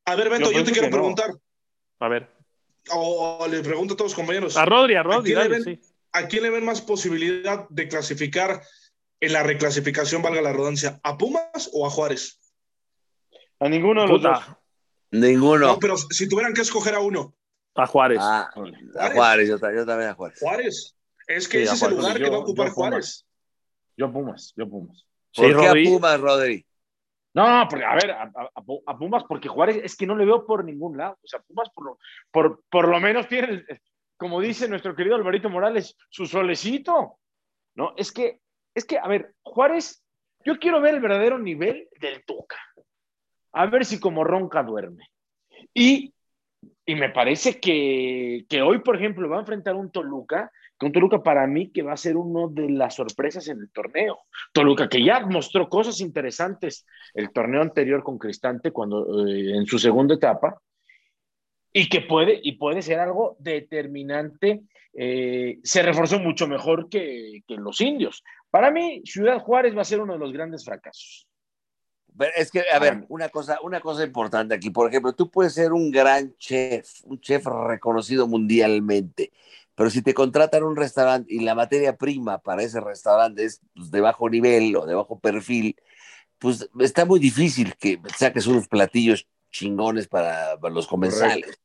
[0.03, 1.31] A ver, Beto, yo, te quiero preguntar.
[1.99, 2.29] A ver.
[2.91, 4.57] O, le pregunto a todos los compañeros.
[4.57, 5.33] A Rodri, a Rodri,
[6.11, 8.61] ¿A quién, le ven, más posibilidad de clasificar
[9.21, 10.99] en la reclasificación, valga la rodancia?
[11.03, 12.41] ¿A Pumas o a Juárez?
[13.61, 14.39] A ninguno de los dos.
[15.11, 15.67] Ninguno.
[15.67, 17.33] No, pero si tuvieran que escoger a uno.
[17.75, 18.19] A Juárez.
[18.21, 18.49] Ah,
[18.99, 20.39] a Juárez, yo, también a Juárez.
[20.39, 20.95] Juárez.
[21.27, 23.25] Es que ese es el lugar que va a ocupar Juárez.
[23.97, 25.05] Yo Pumas, yo Pumas.
[25.35, 26.65] ¿Por qué a Pumas, Rodri?
[27.33, 30.97] No, porque, a ver, a, Pumas, porque Juárez es que no le veo por ningún
[30.97, 31.17] lado.
[31.23, 31.99] O sea, Pumas por lo,
[32.31, 33.65] por, por lo menos tiene,
[34.17, 37.17] como dice nuestro querido Alvarito Morales, su solecito.
[37.75, 37.93] ¿No?
[37.97, 38.39] Es que,
[38.75, 40.03] es que, a ver, Juárez,
[40.45, 42.57] yo quiero ver el verdadero nivel del Tuca.
[43.53, 45.07] A ver si como ronca duerme.
[45.73, 46.13] Y,
[46.85, 50.51] y me parece que, que hoy, por ejemplo, va a enfrentar un Toluca
[50.83, 54.19] un Toluca para mí que va a ser uno de las sorpresas en el torneo.
[54.51, 59.79] Toluca que ya mostró cosas interesantes el torneo anterior con Cristante cuando eh, en su
[59.79, 60.59] segunda etapa
[61.71, 64.61] y que puede y puede ser algo determinante
[64.95, 68.23] eh, se reforzó mucho mejor que, que los indios.
[68.51, 71.27] Para mí, Ciudad Juárez va a ser uno de los grandes fracasos.
[72.15, 74.69] Pero es que, a ver, una cosa, una cosa importante aquí.
[74.69, 79.31] Por ejemplo, tú puedes ser un gran chef, un chef reconocido mundialmente,
[79.75, 83.91] pero si te contratan un restaurante y la materia prima para ese restaurante es pues,
[83.91, 85.75] de bajo nivel o de bajo perfil,
[86.37, 91.59] pues está muy difícil que saques unos platillos chingones para, para los comensales.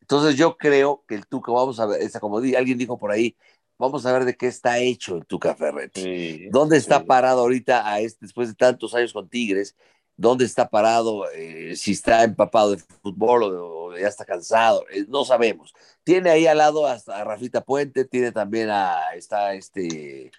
[0.00, 3.36] Entonces yo creo que el Tuca, vamos a ver, esa, como alguien dijo por ahí,
[3.78, 6.02] vamos a ver de qué está hecho el Tuca Ferretti.
[6.02, 7.04] Sí, ¿Dónde está sí.
[7.06, 9.76] parado ahorita a este, después de tantos años con Tigres?
[10.20, 11.30] ¿Dónde está parado?
[11.30, 15.72] eh, si está empapado de fútbol o, ya está cansado, eh, no sabemos.
[16.04, 20.30] Tiene ahí al lado hasta a Rafita Puente, tiene también a, está este,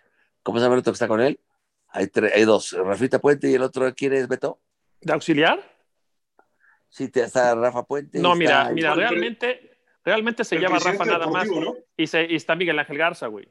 [0.44, 1.40] ¿cómo se llama el otro que está con él?
[1.90, 4.60] Hay, tre- hay dos, Rafita Puente y el otro, ¿quién es, Beto?
[5.02, 5.60] ¿De auxiliar?
[6.88, 8.20] Sí, te- está Rafa Puente.
[8.20, 11.48] No, mira, está- mira, realmente, realmente se el llama Rafa nada más.
[11.48, 11.74] ¿no?
[11.98, 13.50] Y, se, y está Miguel Ángel Garza, güey.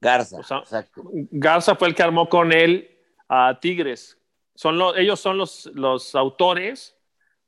[0.00, 1.02] Garza, o sea, exacto.
[1.12, 2.88] Garza fue el que armó con él
[3.28, 4.16] a Tigres.
[4.62, 6.96] Son los, ellos son los, los autores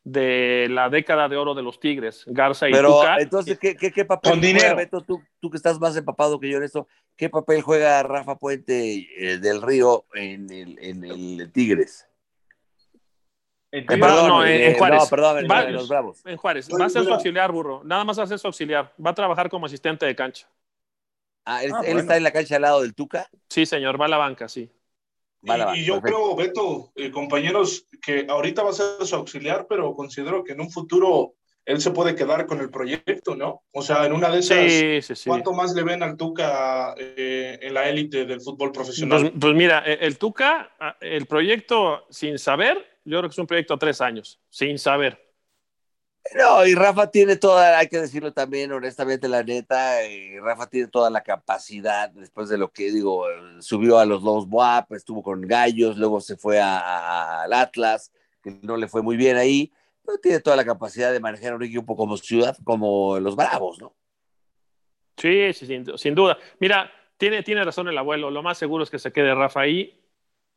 [0.03, 3.16] de la década de oro de los Tigres, Garza y Pero Tuca.
[3.20, 4.77] entonces, ¿qué, qué, qué papel Con juega, dinero.
[4.77, 5.00] Beto?
[5.00, 9.07] Tú, tú que estás más empapado que yo en esto, ¿qué papel juega Rafa Puente
[9.16, 12.05] eh, del Río en el, en el Tigres?
[13.70, 15.03] En Eh, Tigres, perdón, no, en- eh, en Juárez.
[15.05, 16.20] No, perdón, en, Va- en los Bravos.
[16.27, 17.83] En Juárez, va a ser su auxiliar, burro.
[17.85, 18.92] Nada más va a ser su auxiliar.
[19.05, 20.48] Va a trabajar como asistente de cancha.
[21.44, 22.00] Ah, él, Ah, él bueno.
[22.00, 23.29] está en la cancha al lado del Tuca.
[23.48, 24.68] Sí, señor, va a la banca, sí.
[25.46, 26.22] Vale, y, y yo perfecto.
[26.22, 30.61] creo, Beto, eh, compañeros, que ahorita va a ser su auxiliar, pero considero que en
[30.61, 31.35] un futuro
[31.66, 33.62] él se puede quedar con el proyecto, ¿no?
[33.72, 35.28] O sea, en una de esas, Sí, sí, sí.
[35.30, 39.20] ¿cuánto más le ven al Tuca eh, en la élite del fútbol profesional?
[39.20, 43.46] Pues, pues mira, eh, el Tuca, el proyecto sin saber, yo creo que es un
[43.46, 45.23] proyecto a tres años, sin saber.
[46.34, 50.88] No, y Rafa tiene toda, hay que decirlo también, honestamente, la neta, eh, Rafa tiene
[50.88, 53.26] toda la capacidad, después de lo que digo,
[53.60, 58.10] subió a los Lobos Buap, estuvo con Gallos, luego se fue a- al Atlas,
[58.42, 59.70] que no le fue muy bien ahí,
[60.04, 63.94] pero tiene toda la capacidad de manejar un equipo como Ciudad, como los Bravos, ¿no?
[65.16, 66.38] Sí, sí, sin, sin duda.
[66.58, 68.30] Mira, tiene, tiene razón el abuelo.
[68.30, 70.00] Lo más seguro es que se quede Rafa ahí.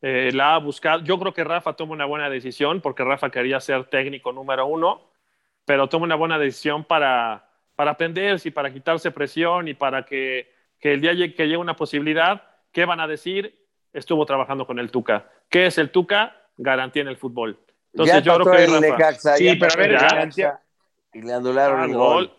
[0.02, 1.04] Eh, la ha buscado.
[1.04, 5.12] Yo creo que Rafa toma una buena decisión porque Rafa quería ser técnico número uno,
[5.68, 10.50] pero toma una buena decisión para, para aprender y para quitarse presión y para que,
[10.80, 13.54] que el día que llegue una posibilidad, ¿qué van a decir?
[13.92, 15.30] Estuvo trabajando con el Tuca.
[15.50, 16.38] ¿Qué es el Tuca?
[16.56, 17.60] Garantía en el fútbol.
[17.92, 18.80] Entonces ya yo creo que el.
[18.80, 19.92] Necaxa, Sí, pero a ver.
[19.92, 20.62] Necaxa,
[21.14, 22.28] y le anularon Ah, el gol.
[22.28, 22.34] gol.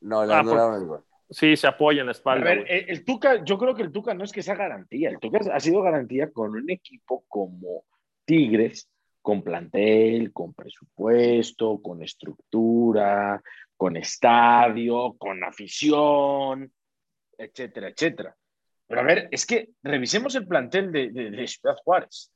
[0.00, 1.04] No, le Ah, anularon el gol.
[1.28, 2.44] Sí, se apoya en la A espalda.
[2.46, 2.78] ver, güey.
[2.78, 5.40] el, el Tuca, yo creo que el Tuca no es que sea garantía, el Tuca
[5.52, 7.84] ha sido garantía con un equipo como
[8.24, 8.88] Tigres,
[9.22, 13.42] con plantel, con presupuesto, con estructura,
[13.76, 16.72] con estadio, con afición,
[17.36, 18.36] etcétera, etcétera.
[18.86, 22.32] Pero a ver, es que revisemos el plantel de, Ciudad Juárez.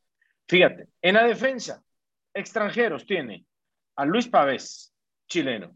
[0.48, 1.82] Fíjate, en la defensa,
[2.32, 3.44] extranjeros tiene
[3.96, 4.94] a Luis Pavés,
[5.28, 5.74] chileno,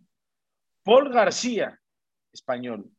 [0.83, 1.79] Paul García,
[2.33, 2.91] español.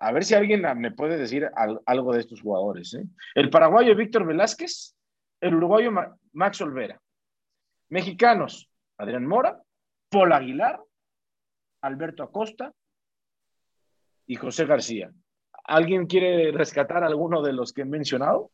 [0.00, 2.94] A ver si alguien me puede decir al- algo de estos jugadores.
[2.94, 3.04] ¿eh?
[3.34, 4.94] El paraguayo Víctor Velázquez,
[5.40, 7.00] el uruguayo Ma- Max Olvera.
[7.88, 9.62] Mexicanos, Adrián Mora,
[10.10, 10.80] Paul Aguilar,
[11.82, 12.72] Alberto Acosta
[14.26, 15.10] y José García.
[15.64, 18.50] ¿Alguien quiere rescatar alguno de los que he mencionado?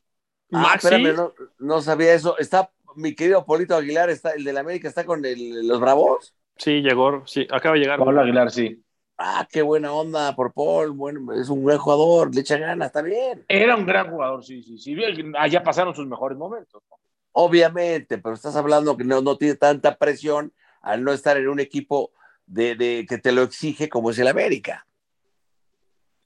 [0.52, 2.36] Ah, espérame, no, no sabía eso.
[2.38, 6.34] Está, mi querido Polito Aguilar, está, el del América, está con el- los Bravos.
[6.56, 7.98] sí, llegó, sí, acaba de llegar.
[7.98, 8.80] Paul Aguilar, sí.
[9.16, 10.90] Ah, qué buena onda por Paul.
[10.90, 13.44] Bueno, es un buen jugador, le echa ganas, está bien.
[13.48, 14.96] Era un gran jugador, sí, sí, sí.
[15.38, 16.82] Allá pasaron sus mejores momentos.
[16.90, 16.96] ¿no?
[17.36, 21.58] Obviamente, pero estás hablando que no, no tiene tanta presión al no estar en un
[21.60, 22.12] equipo
[22.46, 24.86] de, de- que te lo exige como es el América,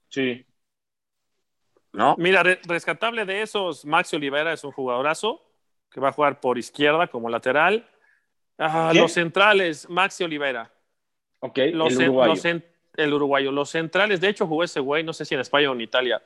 [0.09, 0.45] Sí.
[1.93, 2.15] ¿no?
[2.17, 5.41] Mira, re- rescatable de esos, Maxi Olivera es un jugadorazo
[5.91, 7.87] que va a jugar por izquierda como lateral.
[8.57, 10.71] Ah, los centrales, Maxi Olivera.
[11.39, 12.33] Ok, Los, el uruguayo.
[12.33, 12.45] los
[12.97, 13.51] el uruguayo.
[13.51, 16.21] Los centrales, de hecho, jugó ese güey, no sé si en España o en Italia.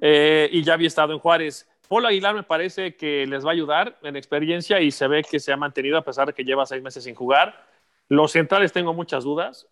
[0.00, 1.68] Eh, y ya había estado en Juárez.
[1.86, 5.40] Paul Aguilar me parece que les va a ayudar en experiencia y se ve que
[5.40, 7.66] se ha mantenido a pesar de que lleva seis meses sin jugar.
[8.08, 9.68] Los centrales tengo muchas dudas,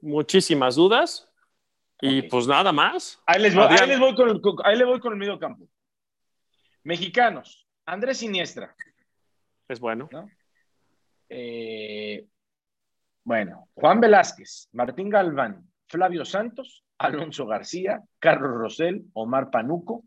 [0.00, 1.28] muchísimas dudas.
[2.00, 3.22] Y pues nada más.
[3.26, 3.82] Ahí les voy, Adrián.
[3.82, 5.68] ahí les voy con el, ahí le voy con el medio campo.
[6.82, 8.74] Mexicanos, Andrés Siniestra.
[9.68, 10.08] Es bueno.
[11.28, 12.26] Eh,
[13.24, 20.04] bueno, Juan Velázquez, Martín Galván, Flavio Santos, Alonso García, Carlos Rosell, Omar Panuco,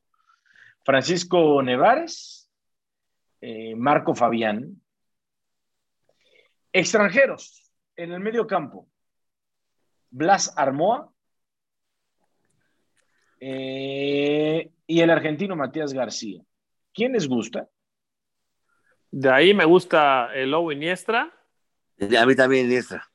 [0.85, 2.49] Francisco Nevares,
[3.41, 4.81] eh, Marco Fabián.
[6.71, 8.87] Extranjeros en el medio campo,
[10.09, 11.11] Blas Armoa,
[13.47, 16.41] Eh, y el argentino Matías García.
[16.93, 17.67] ¿Quién les gusta?
[19.11, 21.31] De ahí me gusta el Lobo Iniestra.
[21.99, 23.07] A mí también Iniestra.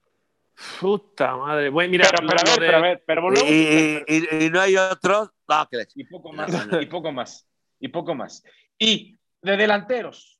[0.78, 1.70] Puta madre.
[1.70, 2.66] Bueno, mira, pero, pero, a ver, de...
[2.66, 3.50] pero, a ver, pero volvemos.
[3.50, 5.30] Y, y, y, no hay otros.
[5.48, 7.48] No, y poco más, y poco más,
[7.80, 8.44] y poco más.
[8.78, 10.38] Y de delanteros,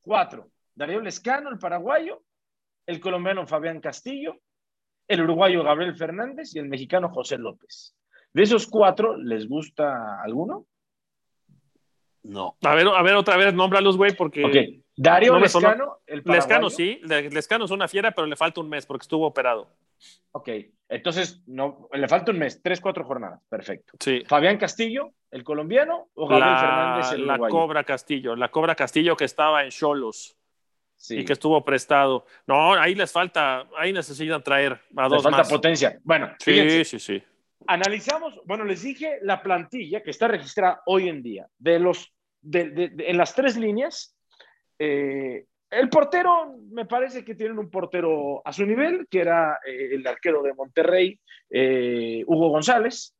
[0.00, 0.50] cuatro.
[0.74, 2.22] Darío Lescano, el paraguayo,
[2.86, 4.36] el colombiano Fabián Castillo,
[5.08, 7.94] el uruguayo Gabriel Fernández y el mexicano José López.
[8.32, 10.66] De esos cuatro, ¿les gusta alguno?
[12.22, 12.56] No.
[12.62, 14.44] A ver, a ver, otra vez, nómbralos, güey, porque.
[14.44, 14.84] Ok.
[14.96, 16.34] Darío No Lescano, el paraguayo.
[16.48, 19.68] Lescano sí, Le- Lescano es una fiera, pero le falta un mes porque estuvo operado.
[20.32, 20.48] Ok,
[20.88, 23.40] entonces no, le falta un mes, tres, cuatro jornadas.
[23.48, 23.94] Perfecto.
[24.00, 24.22] Sí.
[24.26, 27.52] Fabián Castillo, el colombiano, o Gabriel Fernández, el la uruguayo.
[27.54, 30.36] Cobra Castillo, la Cobra Castillo que estaba en Cholos
[30.98, 31.18] Sí.
[31.18, 32.24] y que estuvo prestado.
[32.46, 35.50] No, ahí les falta, ahí necesitan traer a Les dos falta más.
[35.50, 35.98] potencia.
[36.04, 37.24] Bueno, fíjense, Sí, sí, sí.
[37.66, 41.46] analizamos, bueno, les dije la plantilla que está registrada hoy en día.
[41.58, 44.16] De los, de, de- de- en las tres líneas,
[44.78, 49.94] eh, el portero, me parece que tienen un portero a su nivel, que era eh,
[49.94, 51.18] el arquero de Monterrey,
[51.50, 53.14] eh, Hugo González.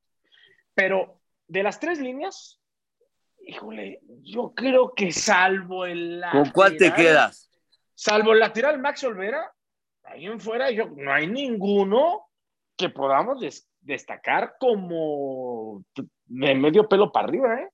[0.74, 2.60] Pero de las tres líneas,
[3.46, 7.50] híjole, yo creo que salvo el ¿Con cuál te lateral- quedas?
[7.94, 9.50] Salvo el lateral Max Olvera,
[10.04, 12.26] ahí en fuera yo, no hay ninguno
[12.76, 15.82] que podamos des- destacar como
[16.26, 17.68] de medio pelo para arriba, ¿eh?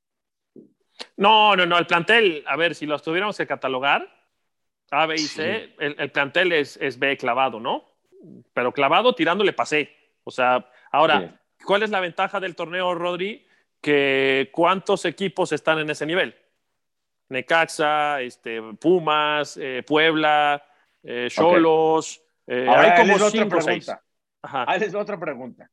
[1.17, 4.09] No, no, no, el plantel, a ver, si los tuviéramos que catalogar,
[4.92, 7.85] A, B y C, el, el plantel es, es B clavado, ¿no?
[8.52, 9.94] Pero clavado tirándole pasé.
[10.24, 11.40] O sea, ahora, Bien.
[11.64, 13.46] ¿cuál es la ventaja del torneo, Rodri?
[13.81, 16.37] Que cuántos equipos están en ese nivel.
[17.28, 20.62] Necaxa, este, Pumas, eh, Puebla,
[21.02, 24.02] eh, Cholos, eh, Ahora, hay como les otra pregunta.
[24.42, 24.64] Ajá.
[24.68, 25.70] Ahí les va otra pregunta.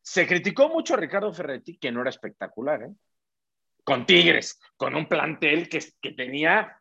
[0.00, 2.92] Se criticó mucho a Ricardo Ferretti, que no era espectacular, ¿eh?
[3.84, 6.80] Con Tigres, con un plantel que, que tenía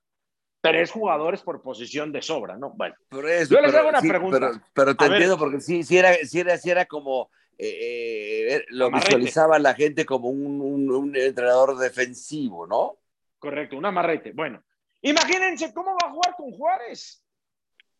[0.62, 2.70] tres jugadores por posición de sobra, ¿no?
[2.72, 2.96] Bueno,
[3.28, 4.40] eso, Yo les pero- hago una sí, pregunta.
[4.40, 5.16] Pero, pero te A ver.
[5.18, 9.08] entiendo porque sí, sí era, sí era, sí era como eh, eh, lo Amarrete.
[9.18, 12.98] visualizaba la gente como un, un- un entrenador defensivo, ¿no?
[13.40, 14.34] correcto, un amarrete.
[14.34, 14.62] Bueno,
[15.02, 17.24] imagínense cómo va a jugar con Juárez.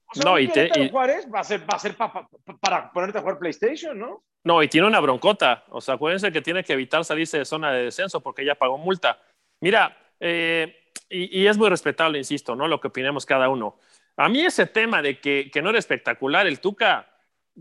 [0.06, 2.28] O sea, No, y te- y- Juárez va a ser, va a ser pa- pa-
[2.46, 4.24] pa- para ponerte a jugar PlayStation, ¿no?
[4.44, 5.64] No, y tiene una broncota.
[5.70, 8.78] O sea, acuérdense que tiene que evitar salirse de zona de descenso porque ya pagó
[8.78, 9.20] multa.
[9.62, 10.76] Mira, eh,
[11.10, 12.68] y, y es muy respetable, insisto, ¿no?
[12.68, 13.78] Lo que opinemos cada uno.
[14.18, 17.10] A mí ese tema de que, que no era espectacular, el Tuca,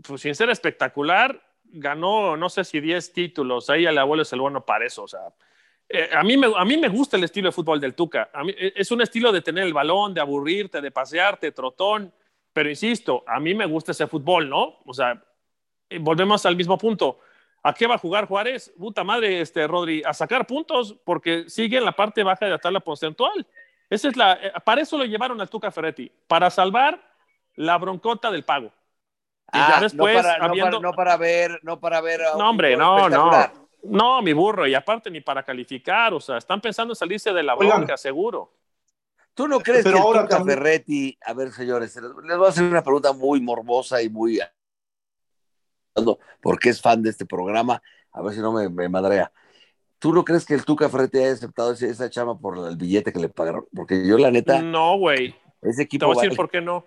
[0.03, 3.69] pues sin ser espectacular, ganó no sé si 10 títulos.
[3.69, 5.03] Ahí el abuelo es el bueno para eso.
[5.03, 5.21] O sea,
[5.89, 8.29] eh, a, mí me, a mí me gusta el estilo de fútbol del Tuca.
[8.33, 12.13] A mí, eh, es un estilo de tener el balón, de aburrirte, de pasearte, trotón.
[12.53, 14.79] Pero insisto, a mí me gusta ese fútbol, ¿no?
[14.85, 15.23] O sea,
[15.89, 17.19] eh, volvemos al mismo punto.
[17.63, 18.73] ¿A qué va a jugar Juárez?
[18.77, 22.57] Puta madre, este, Rodri, a sacar puntos porque sigue en la parte baja de la
[22.57, 23.45] tabla porcentual.
[23.89, 26.99] Esa es la, eh, para eso lo llevaron al Tuca Ferretti, para salvar
[27.55, 28.71] la broncota del pago.
[29.53, 32.21] Y ya después, Ah, no, para, no para- no para ver, no para ver.
[32.23, 33.31] a No, hombre, no, no.
[33.83, 37.41] No, mi burro, y aparte ni para calificar, o sea, están pensando en salirse de
[37.43, 37.77] la Oigan.
[37.79, 38.53] bronca, seguro.
[39.33, 42.45] ¿Tú no crees Pero que el ahora Tuca también- Ferretti, a ver, señores, les voy
[42.45, 44.39] a hacer una pregunta muy morbosa y muy
[46.41, 49.31] porque es fan de este programa, a ver si no me, me madrea.
[49.99, 53.13] ¿Tú no crees que el Tuca Ferretti haya aceptado ese- esa chama por el billete
[53.13, 53.65] que le pagaron?
[53.75, 55.35] Porque yo, la neta, No, güey.
[55.61, 56.85] ese Te equipo voy a decir vale- por qué no.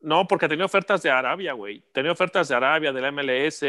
[0.00, 1.82] No, porque tenía ofertas de Arabia, güey.
[1.92, 3.62] Tenía ofertas de Arabia, de la MLS.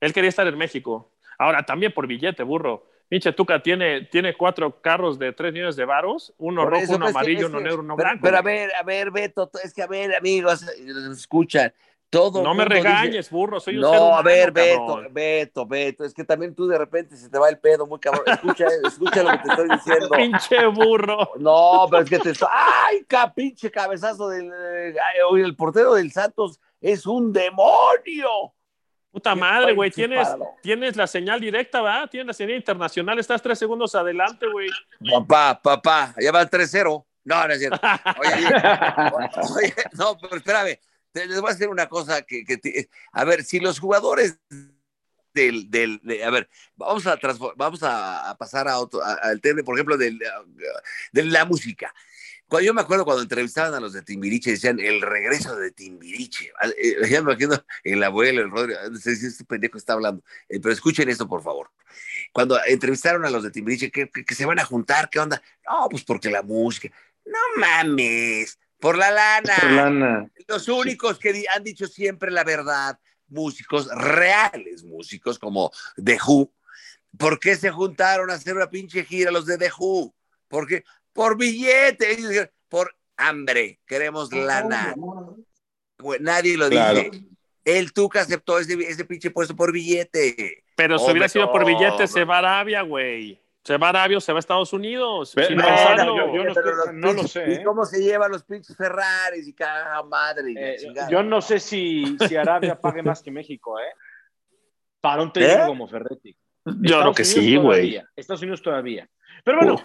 [0.00, 1.12] Él quería estar en México.
[1.38, 2.86] Ahora, también por billete, burro.
[3.08, 6.96] Pinche Tuca tiene, tiene cuatro carros de tres millones de varos, uno Por rojo, eso,
[6.96, 8.22] uno pero es que- amarillo, uno negro, uno pero, blanco.
[8.22, 11.74] pero a ver, a ver, Beto, es que a ver, amigos, escuchan,
[12.12, 12.42] todo.
[12.42, 15.02] no me dice- regañes, burro, soy un no, ser humano, a ver, cabrón.
[15.02, 17.98] Beto, Beto, Beto, es que también tú de repente se te va el pedo muy
[17.98, 18.24] cabrón.
[18.26, 20.10] Escucha, escucha lo que te estoy diciendo.
[20.10, 21.30] Pinche burro.
[21.38, 22.48] No, pero es que te estoy.
[22.52, 24.52] ¡Ay, ca, pinche cabezazo del.
[24.52, 28.52] ay, el portero del Santos es un demonio!
[29.10, 29.90] Puta madre, güey.
[29.90, 30.28] Tienes,
[30.62, 32.06] tienes la señal directa, ¿va?
[32.08, 33.18] Tienes la señal internacional.
[33.18, 34.68] Estás tres segundos adelante, güey.
[35.10, 37.04] Papá, papá, ya va el 3-0.
[37.24, 37.78] No, no es cierto.
[38.20, 38.46] Oye,
[39.56, 40.78] oye, no, pero espérame.
[41.14, 42.44] Les voy a hacer una cosa que.
[43.12, 44.38] a ver, si los jugadores
[45.34, 45.70] del.
[45.70, 47.18] del de- a ver, vamos a,
[47.56, 50.18] vamos a, pasar a otro, al tema, por ejemplo, de
[51.24, 51.94] la música.
[52.46, 56.52] Cuando, yo me acuerdo cuando entrevistaban a los de Timbiriche, decían el regreso de Timbiriche.
[56.76, 60.22] Eh, Ya me imagino el abuelo, el Rodrigo, no sé si este pendejo está hablando,
[60.50, 61.70] Eh, pero escuchen esto, por favor.
[62.30, 65.42] Cuando entrevistaron a los de Timbiriche, que, que- que se van a juntar, ¿qué onda?
[65.66, 66.90] No, pues porque la música.
[67.24, 69.54] No mames, por la lana.
[69.60, 70.30] Por lana.
[70.48, 75.70] Los únicos que di- han dicho siempre la verdad, músicos reales, músicos como
[76.02, 76.52] The Who,
[77.16, 80.14] ¿Por qué se juntaron a hacer una pinche gira los de The Who?
[80.48, 84.94] Porque por billete, por hambre, queremos lana.
[86.20, 87.10] nadie lo dice.
[87.64, 90.64] El Tuca aceptó ese, ese pinche puesto por billete.
[90.74, 93.38] Pero si hubiera sido por billete, se va a Arabia, güey.
[93.64, 95.32] Se va a Arabia o se va a Estados Unidos.
[95.36, 96.16] Pero, no, pensarlo.
[96.16, 97.62] yo- yo no Pero sé- los no lo sé, ¿Y ¿eh?
[97.64, 100.50] cómo se llevan los pinches Ferraris y cada madre?
[100.52, 101.08] y Eh, chingada?
[101.08, 103.92] yo no sé si, si Arabia pague más que México, ¿eh?
[105.00, 105.66] Para un técnico ¿Eh?
[105.66, 106.36] como Ferretti.
[106.64, 108.02] Yo creo que Unidos sí, güey.
[108.16, 109.08] Estados Unidos todavía.
[109.44, 109.82] Pero bueno, Uf.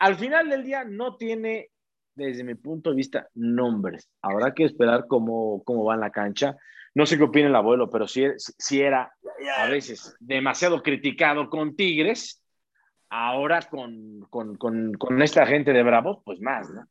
[0.00, 1.70] al final del día no tiene,
[2.14, 4.08] desde mi punto de vista, nombres.
[4.22, 6.56] Habrá que esperar cómo, cómo va en la cancha.
[6.94, 9.12] No sé qué opina el abuelo, pero si, si era
[9.56, 12.42] a veces demasiado criticado con Tigres,
[13.10, 16.88] ahora con, con, con, con esta gente de Bravos, pues más, ¿no?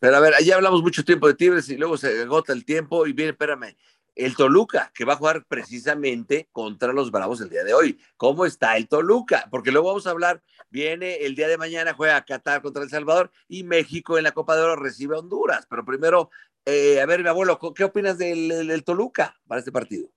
[0.00, 3.06] Pero a ver, ya hablamos mucho tiempo de Tigres y luego se agota el tiempo
[3.06, 3.76] y viene, espérame,
[4.14, 7.98] el Toluca, que va a jugar precisamente contra los Bravos el día de hoy.
[8.16, 9.48] ¿Cómo está el Toluca?
[9.50, 10.40] Porque luego vamos a hablar,
[10.70, 14.54] viene el día de mañana, juega Qatar contra El Salvador y México en la Copa
[14.56, 15.66] de Oro recibe a Honduras.
[15.68, 16.30] Pero primero,
[16.64, 20.08] eh, a ver, mi abuelo, ¿qué opinas del- del Toluca para este partido?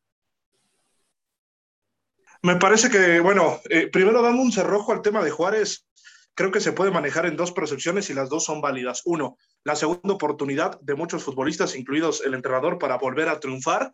[2.44, 5.86] Me parece que, bueno, eh, primero dando un cerrojo al tema de Juárez,
[6.34, 9.04] creo que se puede manejar en dos percepciones y las dos son válidas.
[9.06, 13.92] Uno, la segunda oportunidad de muchos futbolistas, incluidos el entrenador, para volver a triunfar.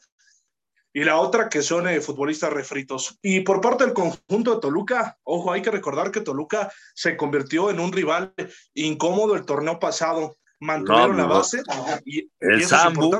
[0.93, 3.19] Y la otra, que son eh, futbolistas refritos.
[3.21, 7.69] Y por parte del conjunto de Toluca, ojo, hay que recordar que Toluca se convirtió
[7.69, 8.33] en un rival
[8.73, 10.37] incómodo el torneo pasado.
[10.59, 11.61] Mantuvieron No, la base
[12.05, 13.11] y, El Zambu,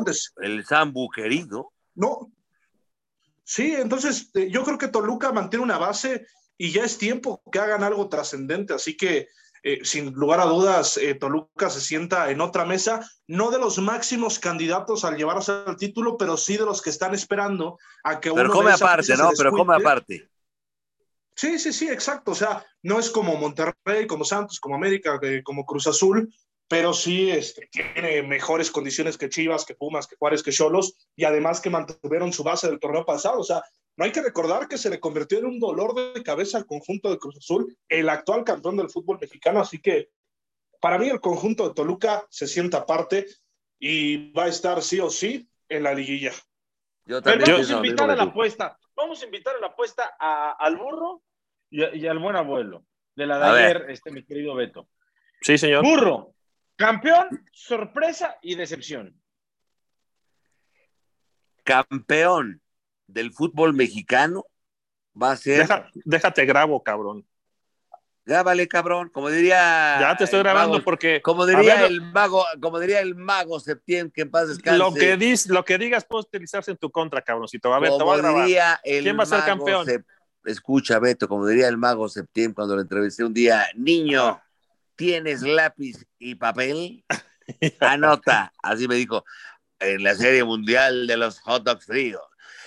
[0.42, 1.72] el Zambu querido.
[1.94, 2.32] No.
[3.48, 6.28] Sí, entonces eh, yo creo que Toluca mantiene una base
[6.58, 8.74] y ya es tiempo que hagan algo trascendente.
[8.74, 9.30] Así que,
[9.64, 13.78] eh, sin lugar a dudas, eh, Toluca se sienta en otra mesa, no de los
[13.78, 18.34] máximos candidatos al llevarse al título, pero sí de los que están esperando a que
[18.34, 19.30] Pero uno come aparte, ¿no?
[19.38, 20.30] Pero come aparte.
[21.34, 22.32] Sí, sí, sí, exacto.
[22.32, 26.34] O sea, no es como Monterrey, como Santos, como América, eh, como Cruz Azul,
[26.68, 31.24] pero sí este, tiene mejores condiciones que Chivas, que Pumas, que Juárez, que Cholos, y
[31.24, 33.40] además que mantuvieron su base del torneo pasado.
[33.40, 33.62] O sea,
[33.96, 37.10] no hay que recordar que se le convirtió en un dolor de cabeza al conjunto
[37.10, 39.60] de Cruz Azul, el actual campeón del fútbol mexicano.
[39.62, 40.10] Así que
[40.82, 43.26] para mí el conjunto de Toluca se sienta aparte
[43.80, 46.32] y va a estar sí o sí en la liguilla.
[47.06, 48.78] Yo Pero también vamos pienso a invitar a la apuesta.
[48.96, 51.24] Vamos a invitar a la apuesta a- al burro
[51.70, 52.84] y, a- y al buen abuelo.
[53.16, 53.78] De la de A ver.
[53.78, 54.90] ayer, este, mi querido Beto.
[55.42, 55.84] Sí, señor.
[55.84, 56.34] Burro,
[56.78, 59.20] campeón, sorpresa y decepción.
[61.64, 62.62] Campeón
[63.08, 64.46] del fútbol mexicano
[65.22, 65.62] va a ser.
[65.62, 67.28] Deja- déjate grabo, cabrón.
[68.26, 69.10] Grábale, cabrón.
[69.10, 69.98] Como diría.
[70.02, 73.60] Ya te estoy grabando mago- porque Como diría ver, el mago, como diría el mago
[73.60, 74.78] Septién, que en paz descanse.
[74.78, 77.74] lo que, dis, lo que digas puede utilizarse en tu contra, cabroncito.
[77.74, 78.46] A ver, te voy a grabar.
[78.46, 80.06] diría el ¿Quién va a ser mago campeón?
[80.44, 84.42] Escucha, Beto, como diría el mago Septién cuando lo entrevisté un día, niño,
[84.98, 87.06] ¿tienes lápiz y papel?
[87.80, 89.24] Anota, así me dijo,
[89.80, 92.22] en la serie mundial de los hot dogs fríos.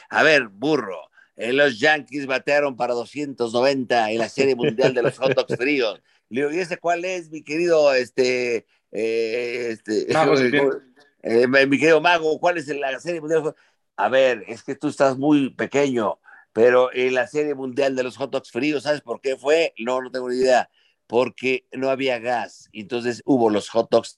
[0.08, 5.18] A ver, burro, eh, los Yankees batearon para 290 en la serie mundial de los
[5.18, 6.00] hot dogs fríos.
[6.30, 10.34] Le digo, ¿y ese cuál es, mi querido, este, eh, este, Mago
[11.22, 13.54] eh, mi querido mago, cuál es la serie mundial?
[13.96, 16.18] A ver, es que tú estás muy pequeño,
[16.52, 19.74] pero en la serie mundial de los hot dogs fríos, ¿sabes por qué fue?
[19.78, 20.70] No, no tengo ni idea.
[21.10, 24.16] Porque no había gas, entonces hubo los hot dogs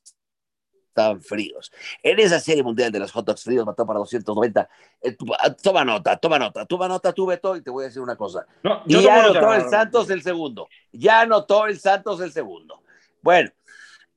[0.88, 1.72] estaban fríos.
[2.02, 4.68] En esa serie mundial de los hot dogs fríos mató para 290.
[5.00, 8.02] Eh, ah, toma nota, toma nota, toma nota tú, Beto, y te voy a decir
[8.02, 8.46] una cosa.
[8.62, 10.68] No, Y ya anotó el Santos el segundo.
[10.92, 12.82] Ya anotó el Santos el segundo.
[13.22, 13.48] Bueno,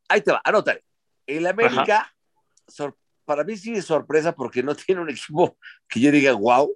[0.09, 0.83] ahí te va, anótale.
[1.25, 2.13] El América,
[2.67, 5.57] sor- para mí sí es sorpresa porque no tiene un equipo
[5.87, 6.69] que yo diga, wow.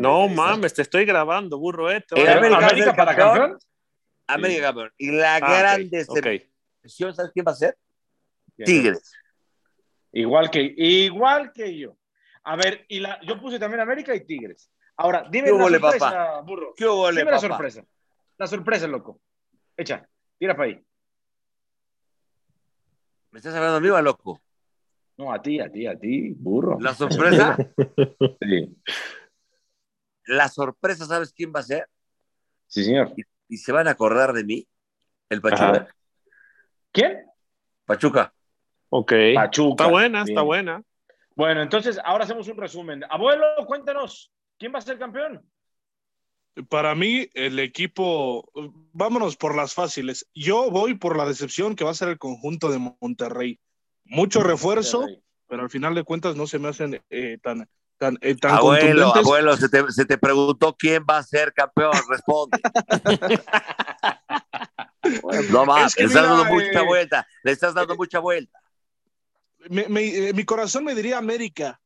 [0.00, 2.04] No mames, te estoy grabando, burro, eh.
[2.08, 2.62] Te El América grabar.
[2.62, 3.50] va a ser para campeón.
[3.50, 3.58] campeón.
[4.34, 4.92] América, campeón.
[4.98, 7.14] Y la Ah, gran ok, decepción.
[7.14, 7.76] ¿sabes quién va a ser?
[8.56, 9.12] Tigres.
[10.12, 11.96] Igual que, igual que yo.
[12.44, 14.70] A ver, y la, yo puse también América y Tigres.
[14.96, 16.74] Ahora, dime ¿Qué la sorpresa, burro.
[16.76, 17.48] ¿Qué hubo, Dime la papá?
[17.48, 17.84] sorpresa.
[18.38, 19.20] La sorpresa, loco.
[19.76, 20.08] Echa,
[20.38, 20.84] tira para ahí.
[23.30, 24.42] ¿Me estás hablando a mí o a loco?
[25.16, 26.78] No, a ti, a ti, a ti, burro.
[26.80, 27.56] La sorpresa,
[28.40, 28.76] Sí,
[30.26, 31.88] la sorpresa, ¿sabes quién va a ser?
[32.66, 33.12] sí, señor.
[33.16, 33.22] Y
[33.56, 34.68] se van a acordar de mí,
[35.28, 35.70] el Pachuca.
[35.70, 35.88] Ajá.
[36.92, 37.26] ¿Quién?
[37.84, 38.34] Pachuca.
[38.90, 39.12] Ok.
[39.34, 39.84] Pachuca.
[39.84, 40.36] Está buena, Bien.
[40.36, 40.82] está buena.
[41.34, 43.02] Bueno, entonces ahora hacemos un resumen.
[43.08, 45.42] Abuelo, cuéntanos, ¿quién va a ser campeón?
[46.68, 48.50] Para mí, el equipo,
[48.92, 50.28] vámonos por las fáciles.
[50.34, 53.58] Yo voy por la decepción que va a ser el conjunto de Monterrey.
[54.04, 55.06] Mucho refuerzo,
[55.48, 57.66] pero al final de cuentas no se me hacen eh, tan,
[57.98, 61.92] tan, eh, tan Abuelo, abuelo, se te, se te preguntó quién va a ser campeón.
[62.08, 62.60] Responde.
[65.50, 67.26] no más, Es que le estás mira, dando mucha eh, vuelta.
[67.42, 68.58] Le estás dando mucha vuelta.
[69.68, 71.80] Me- me- eh, mi corazón me diría América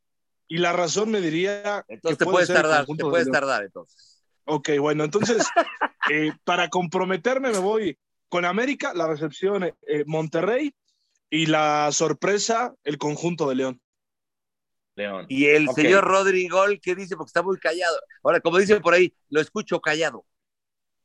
[0.48, 1.84] y la razón me diría.
[1.88, 4.22] Entonces que te puede puedes tardar, te puedes tardar entonces.
[4.44, 5.44] Ok, bueno, entonces,
[6.10, 7.98] eh, para comprometerme me voy
[8.28, 9.74] con América, la recepción eh,
[10.06, 10.74] Monterrey
[11.30, 13.80] y la sorpresa el conjunto de León.
[14.96, 15.26] León.
[15.28, 17.16] Y el señor Rodrigo, ¿qué dice?
[17.16, 17.96] Porque está muy callado.
[18.24, 20.24] Ahora, como dicen por ahí, lo escucho callado.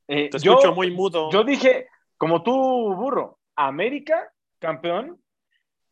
[0.08, 1.30] Eh, Te yo, escucho muy mudo.
[1.32, 1.88] yo dije,
[2.18, 2.52] como tú,
[2.96, 5.22] burro, América, campeón,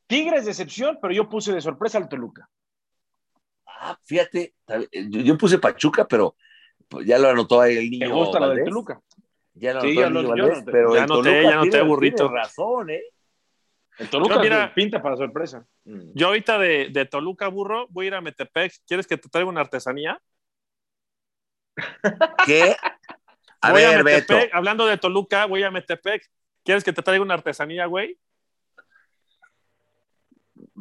[0.08, 2.50] Tigres decepción, pero yo puse de sorpresa al Toluca.
[3.68, 6.36] Ah, fíjate, yo, yo puse Pachuca, pero
[6.88, 8.16] pues, ya lo anotó ahí el ¿Te niño.
[8.16, 8.64] gusta la del.
[8.66, 9.00] Toluca?
[9.54, 10.72] Ya lo Sí, anotó el niño Valdés, anoté.
[10.72, 12.24] pero Ya el anoté, Toluca ya burrito.
[12.28, 13.02] tiene razón, ¿eh?
[14.00, 15.66] El Toluca Yo, mira- pinta para sorpresa.
[15.84, 16.12] Mm.
[16.16, 18.74] Yo ahorita de, de Toluca, burro, voy a ir a Metepec.
[18.88, 20.20] ¿Quieres que te traiga una artesanía?
[22.46, 22.76] ¿Qué?
[23.62, 24.34] A voy ver, a Beto.
[24.34, 26.26] Metepec, hablando de Toluca, voy a Metepec.
[26.64, 28.18] ¿Quieres que te traiga una artesanía, güey?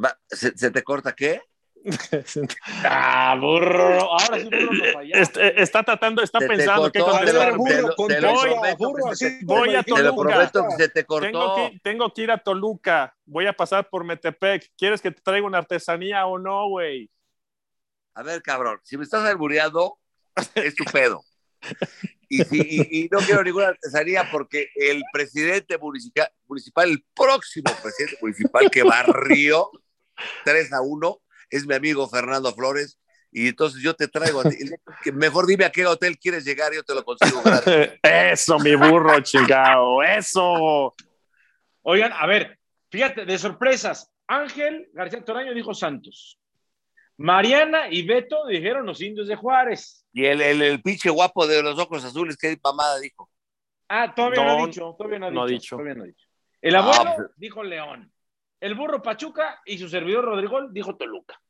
[0.02, 1.42] Va, ¿Se, se te corta qué?
[2.84, 4.12] Ah, burro.
[4.12, 5.00] Ahora sí, burro.
[5.12, 7.56] Este- está tratando, está Se pensando A contestar.
[7.56, 10.28] burro, te lo- te burro, que voy a Te lo Toluca.
[10.30, 11.26] prometo que se te cortó.
[11.26, 13.14] Tengo que, tengo que ir a Toluca.
[13.24, 14.70] Voy a pasar por Metepec.
[14.76, 17.10] ¿Quieres que te traiga una artesanía o no, güey?
[18.14, 19.98] A ver, cabrón, si me estás albureando,
[20.54, 21.22] es tu pedo.
[22.30, 27.72] Y, si, y, y no quiero ninguna artesanía porque el presidente municipal, municipal, el próximo
[27.82, 29.70] presidente municipal que barrió
[30.44, 31.18] 3 a 1,
[31.51, 32.99] es mi amigo Fernando Flores.
[33.30, 34.57] Y entonces yo te traigo, a ti.
[35.03, 37.42] Que mejor dime a qué hotel quieres llegar, yo te lo consigo.
[38.03, 40.03] Eso, mi burro, chingado.
[40.03, 40.94] Eso.
[41.82, 42.59] Oigan, a ver,
[42.90, 44.11] fíjate, de sorpresas.
[44.26, 46.38] Ángel García Toraño dijo Santos.
[47.16, 50.05] Mariana y Beto dijeron los indios de Juárez.
[50.12, 53.28] Y el, el, el pinche guapo de los ojos azules, qué mamada dijo.
[53.88, 55.34] Ah, todavía no, No, ha dicho, todavía no ha dicho.
[55.34, 55.76] no ha dicho.
[55.76, 56.26] todavía no ha dicho.
[56.61, 58.12] El abuelo Ah, pues- dijo León.
[58.61, 61.40] El burro Pachuca y su servidor Rodrigo dijo Toluca.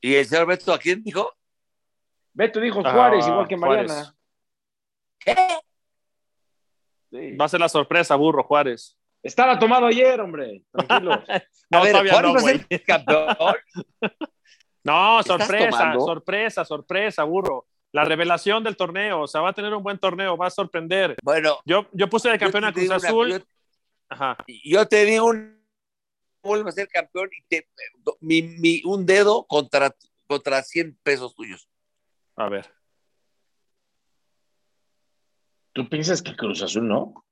[0.00, 1.32] Y el señor Beto, ¿a quién dijo?
[2.32, 3.88] Beto dijo Ah, Juárez, igual que Juárez.
[3.90, 4.14] Mariana.
[5.18, 5.36] ¿Qué?
[7.10, 7.36] Sí.
[7.36, 8.98] Va a ser la sorpresa, burro, Juárez.
[9.22, 10.62] Estaba tomado ayer, hombre.
[10.72, 11.22] Tranquilo.
[11.68, 12.58] No, a ver, todavía Juárez no, va a güey.
[12.68, 13.36] ser campeón.
[14.84, 16.00] No, ¿Estás sorpresa, tomando?
[16.06, 17.66] sorpresa, sorpresa, burro.
[17.90, 21.16] La revelación del torneo, o sea, va a tener un buen torneo, va a sorprender.
[21.24, 23.30] Bueno, Yo, yo puse de campeón a Cruz una- Azul.
[23.32, 23.38] yo-
[24.08, 24.36] Ajá.
[24.64, 25.55] yo te digo un
[26.46, 27.68] vuelve a ser campeón y te,
[28.20, 29.94] mi, mi- un dedo contra,
[30.26, 31.68] contra 100 pesos tuyos.
[32.36, 32.66] A ver.
[35.72, 37.00] ¿Tú piensas que Cruz Azul no?
[37.02, 37.24] O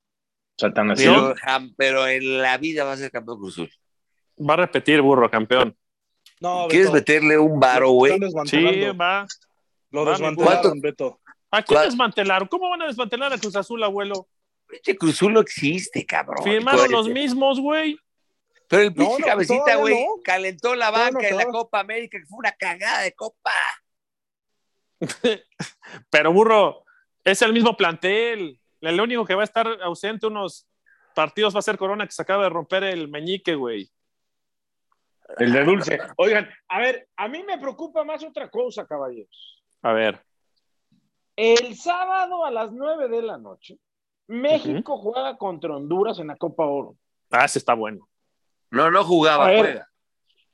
[0.59, 1.07] sea, tan así.
[1.07, 1.35] ¿no?
[1.77, 3.71] Pero, en la vida va a ser campeón Cruz Azul.
[4.39, 5.77] Va a repetir, burro, campeón.
[6.41, 8.19] No, ¿Quieres Beto, meterle un varo, güey?
[8.47, 8.63] Sí,
[9.01, 9.27] va.
[9.91, 10.81] Lo Va, desmantelaron, ¿cuánto?
[10.81, 11.21] Beto.
[11.51, 11.87] ¿A quién ¿Cuál?
[11.89, 12.49] desmantelaron?
[12.49, 14.29] ¿Cómo van a desmantelar a Cruz Azul, abuelo?
[14.67, 16.43] Pinche Cruz Azul no existe, cabrón.
[16.43, 17.97] Firmaron los mismos, güey.
[18.69, 20.23] Pero el pinche no, cabecita, güey, no.
[20.23, 21.45] calentó la banca no en la.
[21.47, 23.53] Copa América, que fue una cagada de copa.
[26.11, 26.85] Pero, burro,
[27.23, 28.61] es el mismo plantel.
[28.81, 30.67] El único que va a estar ausente unos
[31.15, 33.91] partidos va a ser Corona, que se acaba de romper el meñique, güey.
[35.39, 35.99] El de Dulce.
[36.17, 39.63] Oigan, a ver, a mí me preocupa más otra cosa, caballeros.
[39.83, 40.23] A ver.
[41.37, 43.79] El sábado a las 9 de la noche,
[44.29, 46.97] México juega contra Honduras en la Copa Oro.
[47.31, 48.09] Ah, ese está bueno.
[48.71, 49.59] No, no jugaba, ver.
[49.59, 49.89] juega.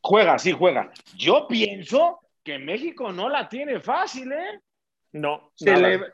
[0.03, 0.91] Juega, sí, juega.
[1.17, 4.61] Yo pienso que México no la tiene fácil, ¿eh?
[5.13, 5.53] No.
[5.55, 5.89] Se nada.
[5.89, 6.13] le-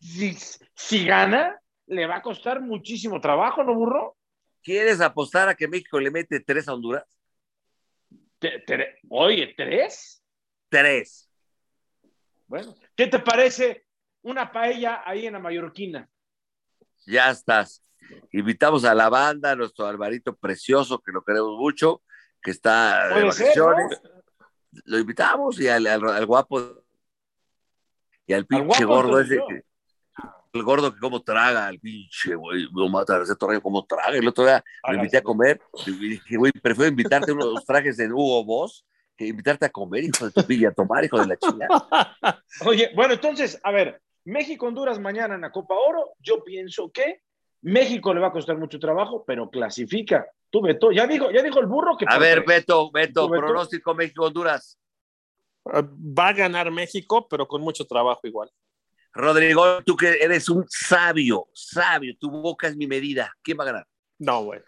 [0.00, 0.34] si,
[0.74, 4.16] si gana, le va a costar muchísimo trabajo, ¿no, burro?
[4.62, 7.04] ¿Quieres apostar a que México le mete tres a Honduras?
[8.38, 10.22] Te- te- oye, ¿tres?
[10.68, 11.30] Tres.
[12.46, 13.86] Bueno, ¿qué te parece
[14.22, 16.08] una paella ahí en la Mallorquina?
[17.06, 17.82] Ya estás.
[18.32, 22.02] Invitamos a la banda, a nuestro Alvarito precioso, que lo queremos mucho,
[22.42, 24.00] que está de Puede ser, vacaciones.
[24.84, 26.84] Lo invitamos y al, al- al guapo
[28.26, 29.62] y al pinche gordo ese que-
[30.54, 34.16] el gordo que como traga, el pinche, güey, lo mata ese como traga.
[34.16, 38.12] El otro día lo invité a comer y dije, güey, prefiero invitarte unos trajes en
[38.12, 38.84] Hugo Boss
[39.16, 42.44] que invitarte a comer, hijo de tu pilla, a tomar, hijo de la chingada.
[42.66, 47.22] Oye, bueno, entonces, a ver, México-Honduras mañana en la Copa Oro, yo pienso que
[47.62, 50.26] México le va a costar mucho trabajo, pero clasifica.
[50.50, 52.06] Tú, Beto, ya dijo, ya dijo el burro que...
[52.08, 52.44] A ver.
[52.44, 54.78] Beto, Beto, pronóstico México-Honduras.
[55.66, 58.50] Va a ganar México, pero con mucho trabajo igual.
[59.12, 63.32] Rodrigo, tú que eres un sabio, sabio, tu boca es mi medida.
[63.42, 63.86] ¿Quién va a ganar?
[64.18, 64.60] No, güey.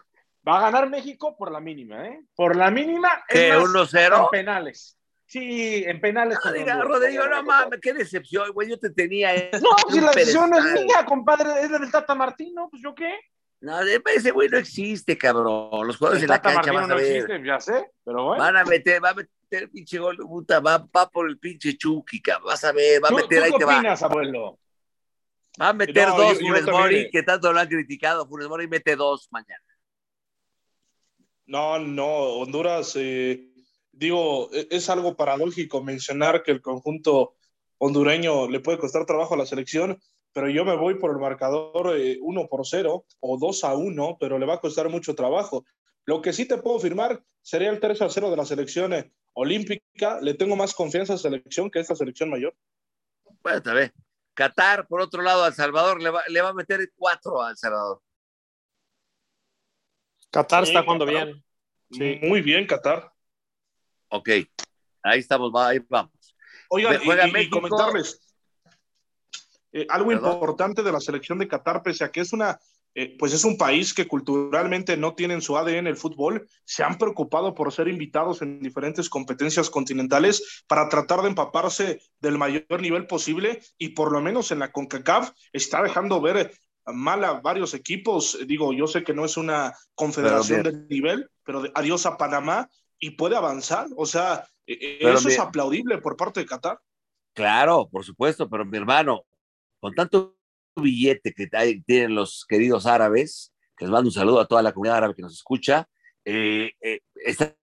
[0.47, 2.21] Va a ganar México por la mínima, ¿eh?
[2.35, 3.23] Por la mínima.
[3.29, 4.19] es ¿Qué, más, 1-0?
[4.19, 4.97] con penales.
[5.31, 6.37] Sí, en penales.
[6.43, 8.67] No, diga, Rodrigo, no mames, qué decepción, güey.
[8.69, 9.33] Yo te tenía.
[9.61, 13.17] No, si la decisión no es mía, compadre, es del Tata Martino, pues yo qué.
[13.61, 15.87] No, ese güey no existe, cabrón.
[15.87, 17.05] Los jugadores en la cancha van a ver.
[17.05, 18.43] Existe, ya sé, pero bueno.
[18.43, 21.77] Van a meter, va a meter el pinche gol, puta, va, va por el pinche
[21.77, 22.47] Chucky, cabrón.
[22.47, 24.07] Vas a ver, va a meter ¿tú ahí qué te opinas, va.
[24.07, 24.59] abuelo?
[25.61, 28.27] Va a meter No, dos yo- Funes Mori, que tanto lo han criticado.
[28.27, 29.63] Funes Mori mete dos mañana.
[31.45, 33.50] No, no, Honduras, eh,
[33.91, 37.35] digo, e- es algo paradójico mencionar que el conjunto
[37.77, 39.99] hondureño le puede costar trabajo a la selección,
[40.33, 44.17] pero yo me voy por el marcador eh, 1 por 0 o 2 a 1,
[44.19, 45.65] pero le va a costar mucho trabajo.
[46.05, 49.11] Lo que sí te puedo firmar sería el 3 a 0 de la selección eh,
[49.33, 50.19] olímpica.
[50.21, 52.55] Le tengo más confianza a esa selección que a esta selección mayor.
[53.41, 53.91] Bueno, está bien.
[54.33, 58.01] Qatar, por otro lado, al Salvador le va, le va a meter cuatro al Salvador.
[60.29, 61.43] Qatar Sí, está jugando bien.
[61.91, 62.19] Sí.
[62.23, 63.11] Muy bien, Qatar.
[64.11, 64.29] Ok,
[65.03, 66.11] ahí estamos, va, ahí vamos.
[66.69, 68.19] Oigan, juega y- comentarles
[69.73, 70.33] eh, algo Perdón.
[70.33, 72.59] importante de la selección de Qatar, pese a que es una,
[72.93, 76.83] eh, pues es un país que culturalmente no tiene en su ADN el fútbol, se
[76.83, 82.81] han preocupado por ser invitados en diferentes competencias continentales para tratar de empaparse del mayor
[82.81, 86.53] nivel posible y por lo menos en la CONCACAF está dejando ver
[86.85, 88.37] mal a varios equipos.
[88.45, 92.69] Digo, yo sé que no es una confederación de nivel, pero adiós a Panamá
[93.01, 93.87] y puede avanzar.
[93.97, 96.79] O sea, eh, Pero eso es aplaudible por parte de Qatar.
[97.33, 99.25] Claro, por supuesto, pero mi hermano,
[99.81, 100.37] con tanto
[100.77, 104.71] billete que hay- tienen los queridos árabes, que les mando un saludo a toda la
[104.71, 105.89] comunidad árabe que nos escucha,
[106.23, 107.53] eh, eh, están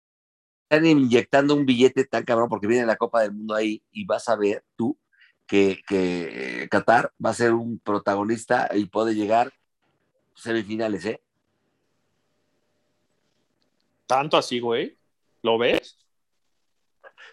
[0.70, 4.28] están inyectando un billete tan cabrón porque viene la Copa del Mundo ahí y vas
[4.28, 4.99] a ver tú
[5.47, 9.53] que, que Qatar va a ser un protagonista y puede llegar a
[10.34, 11.22] semifinales, ¿eh?
[14.07, 14.97] Tanto así, güey.
[15.43, 15.99] ¿Lo ves?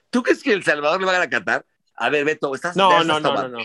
[0.10, 1.66] ¿Tú crees que El Salvador le va a ganar a Qatar?
[1.96, 3.60] A ver, Beto, ¿estás No, no, no, no, no.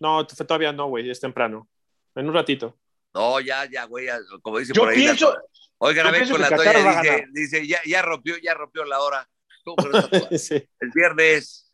[0.00, 1.08] No, todavía no, güey.
[1.10, 1.68] Es temprano.
[2.14, 2.78] En un ratito.
[3.14, 4.98] No, ya, ya, güey, ya, como dice Yo por ahí.
[4.98, 5.36] la- pienso,
[5.78, 7.28] Oigan, a ver, pienso con la Qatar toalla dice, ganar.
[7.32, 9.28] dice ya, ya rompió, ya rompió la hora.
[9.64, 10.54] ¿Cómo que no está- sí.
[10.80, 11.72] El viernes.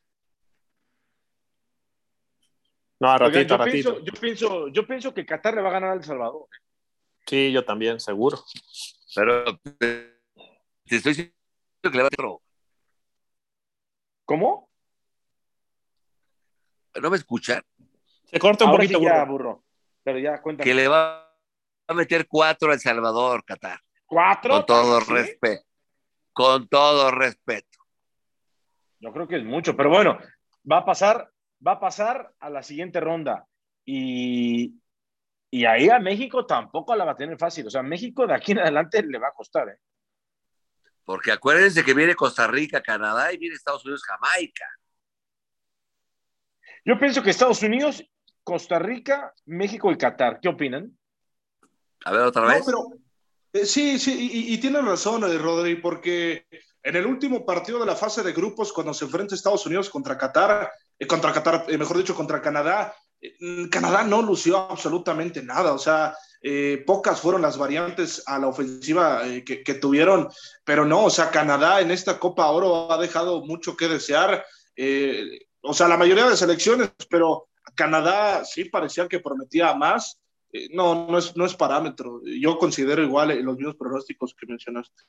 [3.01, 3.95] No, a oigan, ratito, yo, a ratito.
[3.95, 6.47] pienso, yo, pienso, yo pienso que Qatar le va a ganar a El Salvador.
[7.27, 8.43] Sí, yo también, seguro.
[9.15, 10.19] Pero te,
[10.87, 11.34] te estoy diciendo
[11.91, 12.43] que le va a otro.
[14.25, 14.71] ¿Cómo?
[17.01, 17.63] ¿No me escuchan?
[18.25, 19.33] Se corta un Ahora poquito, sí ya, burro.
[19.33, 19.65] burro.
[20.03, 20.65] Pero ya, cuéntame.
[20.69, 21.27] Que le va
[21.89, 23.81] a meter cuatro a El Salvador, Qatar.
[24.07, 24.55] ¿Cuatro?
[24.55, 25.13] Con todo ¿Sí?
[25.13, 25.65] respeto.
[26.33, 27.79] Con todo respeto.
[29.01, 30.19] Yo creo que es mucho, pero bueno,
[30.71, 31.31] va a pasar,
[31.67, 33.47] va a pasar a la siguiente ronda.
[33.85, 34.81] Y,
[35.51, 37.67] y ahí a México tampoco la va a tener fácil.
[37.67, 39.69] O sea, México de aquí en adelante le va a costar.
[39.69, 39.79] ¿eh?
[41.05, 44.67] Porque acuérdense que viene Costa Rica, Canadá y viene Estados Unidos, Jamaica.
[46.85, 48.05] Yo pienso que Estados Unidos,
[48.43, 50.41] Costa Rica, México y Qatar.
[50.41, 50.97] ¿Qué opinan?
[52.05, 52.63] A ver, otra No, vez.
[52.65, 52.89] pero
[53.53, 56.47] eh, sí, sí, y, y tienes razón, eh, Rodri, porque
[56.83, 60.19] en el último partido de la fase de grupos, cuando se enfrenta Estados Unidos contra
[60.19, 62.95] Qatar, eh, contra Qatar, eh, mejor dicho, contra Canadá,
[63.71, 66.15] Canadá no lució absolutamente nada, o sea,
[66.47, 70.29] eh, pocas fueron las variantes a la ofensiva eh, que, que tuvieron,
[70.63, 74.45] pero no, o sea, Canadá en esta Copa Oro ha dejado mucho que desear,
[74.77, 75.25] eh,
[75.63, 80.21] o sea, la mayoría de selecciones, pero Canadá sí parecía que prometía más.
[80.53, 82.21] Eh, no, no es, no es parámetro.
[82.25, 85.03] Yo considero igual eh, los mismos pronósticos que mencionaste.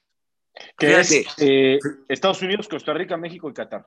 [0.78, 1.20] Que Fíjate.
[1.20, 3.86] es eh, Estados Unidos, Costa Rica, México y Qatar.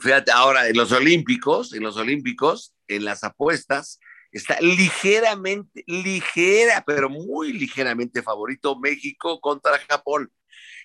[0.00, 3.98] Fíjate, ahora en los Olímpicos, en los Olímpicos, en las apuestas,
[4.32, 10.30] está ligeramente, ligera, pero muy ligeramente favorito México contra Japón.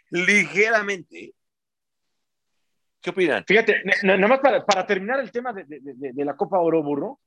[0.10, 1.34] Ligeramente.
[3.02, 3.44] ¿Qué opinan?
[3.46, 6.82] Fíjate, nada más para, para terminar el tema de, de- de- de la Copa Oro
[6.82, 7.20] Burro,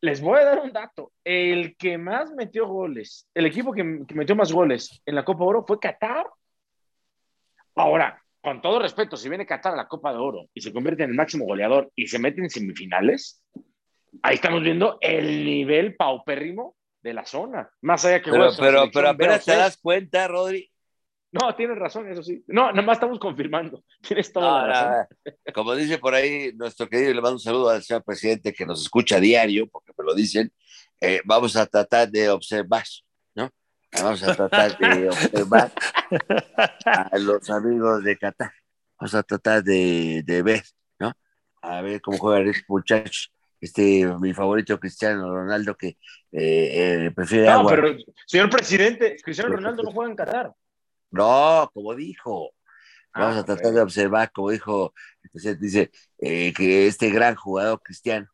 [0.00, 1.12] les voy a dar un dato.
[1.24, 5.42] El que más metió goles, el equipo que, que metió más goles en la Copa
[5.44, 6.26] Oro fue Qatar.
[7.74, 11.02] Ahora, con todo respeto, si viene Qatar a la Copa de Oro y se convierte
[11.02, 13.42] en el máximo goleador y se mete en semifinales,
[14.22, 17.70] ahí estamos viendo el nivel paupérrimo de la zona.
[17.82, 20.70] Más allá que Pero, pero, pero apenas te das cuenta, Rodri.
[21.32, 22.42] No, tienes razón, eso sí.
[22.46, 23.84] No, nada más estamos confirmando.
[24.00, 25.06] Tienes toda No, la razón.
[25.54, 28.80] Como dice por ahí nuestro querido, le mando un saludo al señor presidente que nos
[28.80, 30.50] escucha a diario, porque me lo dicen.
[31.00, 32.84] eh, vamos a tratar de observar,
[33.34, 33.50] ¿no?
[34.02, 35.72] Vamos a tratar de observar
[36.86, 38.52] a los amigos de Qatar.
[38.98, 40.62] Vamos a tratar de, de ver,
[40.98, 41.12] ¿no?
[41.60, 43.30] A ver cómo juegan estos muchachos.
[43.60, 45.88] Este, mi favorito Cristiano Ronaldo, que
[46.32, 47.72] eh, eh, prefiere No, agua.
[47.74, 47.96] pero,
[48.26, 50.52] señor presidente, Cristiano Ronaldo no juega en Qatar.
[51.10, 52.52] No, como dijo.
[53.14, 54.92] Vamos a tratar de observar, como dijo,
[55.58, 58.28] dice eh, que este gran jugador cristiano,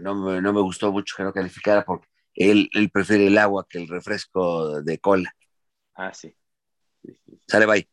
[0.00, 3.66] no me, no me gustó mucho que no calificara porque él, él prefiere el agua
[3.66, 5.34] que el refresco de cola.
[5.94, 6.36] Ah, sí.
[7.46, 7.88] Sale, bye.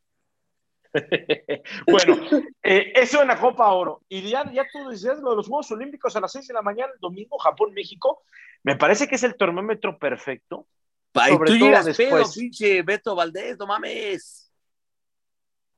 [1.87, 2.17] bueno,
[2.63, 4.01] eh, eso en la Copa Oro.
[4.09, 6.61] Y ya, ya tú decías lo de los Juegos Olímpicos a las 6 de la
[6.61, 8.23] mañana, el domingo, Japón, México.
[8.63, 10.67] Me parece que es el termómetro perfecto.
[11.11, 12.35] Pa, tú llegas después.
[12.35, 14.51] pinche Beto Valdés, no mames.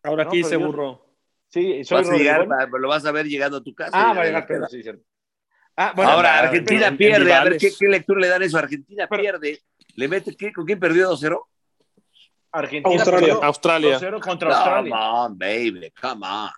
[0.03, 1.05] Ahora aquí se burro.
[1.49, 3.91] Sí, soy vas lo vas a ver llegando a tu casa.
[3.93, 5.03] Ah, va a llegar Pedro, sí, cierto.
[5.75, 7.33] Ah, bueno, Ahora, Argentina pierde.
[7.33, 8.57] a ver, ¿qué, ¿qué, lectura le dan eso?
[8.57, 9.61] Argentina pierde.
[9.95, 10.53] ¿Le mete qué?
[10.53, 11.41] ¿Con quién perdió 2-0?
[12.51, 13.33] Argentina Australia.
[13.41, 13.99] Australia.
[13.99, 14.91] 2-0 contra Australia.
[14.91, 16.51] Come on, baby, come on.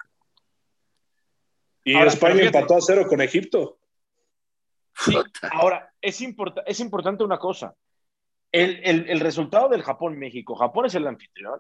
[1.84, 3.78] Y ahora, España empató a 0 con Egipto.
[4.96, 5.16] Sí,
[5.52, 7.76] ahora, es, import es importante una cosa.
[8.52, 10.56] El, el, el resultado del Japón-México.
[10.56, 11.60] Japón es el anfitrión.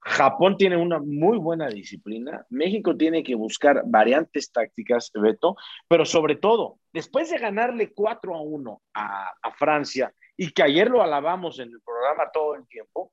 [0.00, 2.44] Japón tiene una muy buena disciplina.
[2.50, 5.56] México tiene que buscar variantes tácticas, Beto,
[5.88, 10.90] pero sobre todo, después de ganarle 4 a 1 a, a Francia y que ayer
[10.90, 13.12] lo alabamos en el programa todo el tiempo,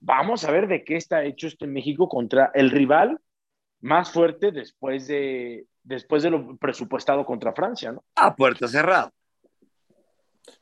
[0.00, 3.18] vamos a ver de qué está hecho este México contra el rival
[3.80, 8.04] más fuerte después de, después de lo presupuestado contra Francia, ¿no?
[8.16, 9.12] A puerta cerrada.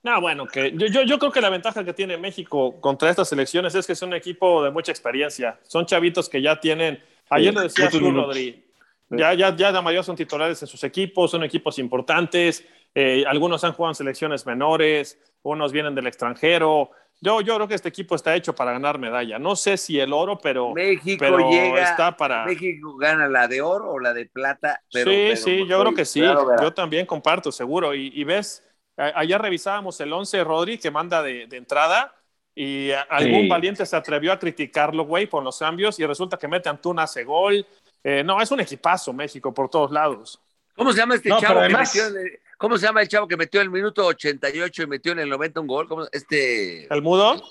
[0.03, 3.75] No, bueno, que yo, yo, creo que la ventaja que tiene México contra estas selecciones
[3.75, 5.59] es que es un equipo de mucha experiencia.
[5.63, 7.03] Son chavitos que ya tienen.
[7.31, 8.65] Ayer lo decías tú, Rodri.
[9.11, 12.67] Ya, ya, ya la mayoría son titulares en sus equipos, son equipos importantes.
[12.95, 16.91] Eh, algunos han jugado en selecciones menores, unos vienen del extranjero.
[17.21, 19.39] Yo, yo creo que este equipo está hecho para ganar medalla.
[19.39, 22.45] No sé si el oro, pero México llega, está para.
[22.45, 24.83] México gana la de oro o la de plata.
[24.93, 26.21] Pero, sí, sí, yo creo que sí.
[26.21, 27.95] yo también comparto, seguro.
[27.95, 28.63] Y, ves,
[28.97, 32.15] ayer revisábamos el 11 Rodri que manda de, entrada
[32.55, 36.69] y algún valiente se atrevió a criticarlo, güey, por los cambios y resulta que mete
[36.69, 37.67] Antuna, hace gol.
[38.05, 40.41] Eh, no, es un equipazo México por todos lados.
[40.77, 42.03] ¿Cómo se llama este chavo que metió
[42.57, 45.61] ¿Cómo se llama el chavo que metió el minuto 88 y metió en el 90
[45.61, 45.89] un gol?
[45.89, 46.93] ¿Cómo, este...
[46.93, 47.43] ¿El Mudo?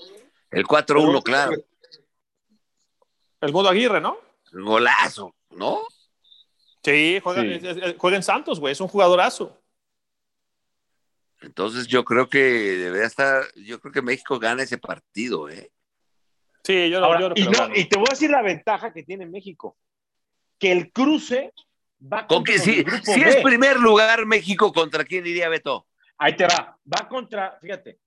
[0.50, 1.56] El 4-1, claro.
[3.42, 4.18] El Mudo Aguirre, ¿no?
[4.52, 5.82] Golazo, ¿no?
[6.84, 7.42] Sí, juega,
[8.16, 9.60] en Santos, güey, es un jugadorazo.
[11.42, 15.72] Entonces yo creo que debería estar, yo creo que México gana ese partido, ¿eh?
[16.64, 17.42] Sí, yo, Ahora, y,
[17.82, 19.78] y te voy a decir la ventaja que tiene México,
[20.58, 21.54] que el cruce
[22.02, 25.88] Va ¿Con que si, si es primer lugar México, ¿contra quién diría Beto?
[26.18, 26.78] Ahí te va.
[26.86, 28.00] Va contra, fíjate,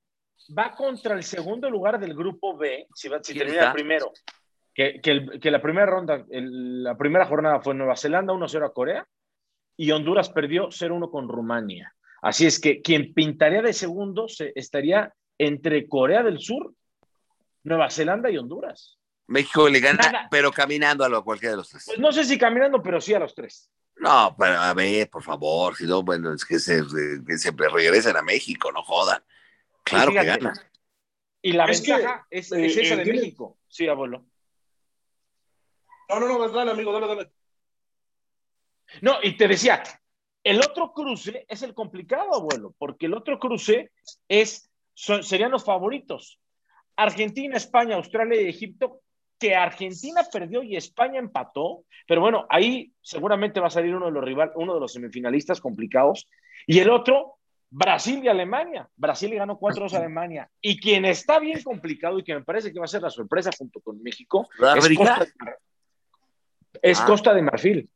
[0.57, 4.13] va contra el segundo lugar del grupo B, si, si termina el primero.
[4.75, 8.65] Que, que, el, que, la primera ronda, el, la primera jornada fue Nueva Zelanda 1-0
[8.65, 9.07] a Corea
[9.77, 11.95] y Honduras perdió 0-1 con Rumania.
[12.23, 16.75] Así es que quien pintaría de segundo se, estaría entre Corea del Sur,
[17.65, 18.99] Nueva Zelanda y Honduras.
[19.29, 21.85] México le gana, pero caminando a lo, cualquiera de los tres.
[21.87, 23.71] Pues no sé si caminando, pero sí a los tres.
[23.97, 26.83] No, pero a ver, por favor, si no, bueno, es que se,
[27.27, 29.23] que se regresen a México, no jodan.
[29.85, 30.55] Claro que ganan.
[31.43, 33.59] Y la ventaja es, es, esa de México.
[33.69, 34.25] Sí, abuelo.
[36.09, 37.33] No, no, no, dale, amigo, dale, dale.
[39.03, 39.83] No, y te decía,
[40.43, 43.93] el otro cruce es el complicado, abuelo, porque el otro cruce
[44.27, 46.41] es, serían los favoritos.
[46.97, 49.03] Argentina, España, Australia y Egipto
[49.39, 54.13] que Argentina perdió y España empató, pero bueno, ahí seguramente va a salir uno de
[54.13, 56.29] los rivales, uno de los semifinalistas complicados,
[56.67, 57.39] y el otro,
[57.71, 58.89] Brasil y Alemania.
[58.97, 60.51] Brasil ganó 4-2 a Alemania.
[60.61, 63.51] Y quien está bien complicado y que me parece que va a ser la sorpresa
[63.57, 65.53] junto con México es, Costa de,
[66.83, 67.07] es ah.
[67.07, 67.91] Costa de, Marfil.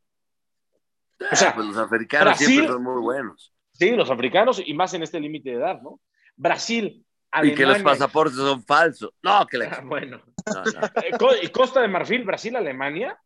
[1.31, 3.55] O sea, pues los africanos siempre son muy buenos.
[3.73, 6.01] Sí, los africanos y más en este límite de edad, ¿no?
[6.37, 7.05] Brasil,
[7.43, 9.11] y que los pasaportes son falsos.
[9.23, 9.71] No, que le...
[9.85, 10.23] bueno.
[11.43, 13.19] Y Costa de Marfil, Brasil, Alemania,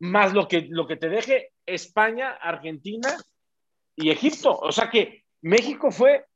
[0.00, 3.16] más lo que, lo que te deje España, Argentina
[3.96, 4.56] y Egipto.
[4.56, 6.26] O sea que México fue,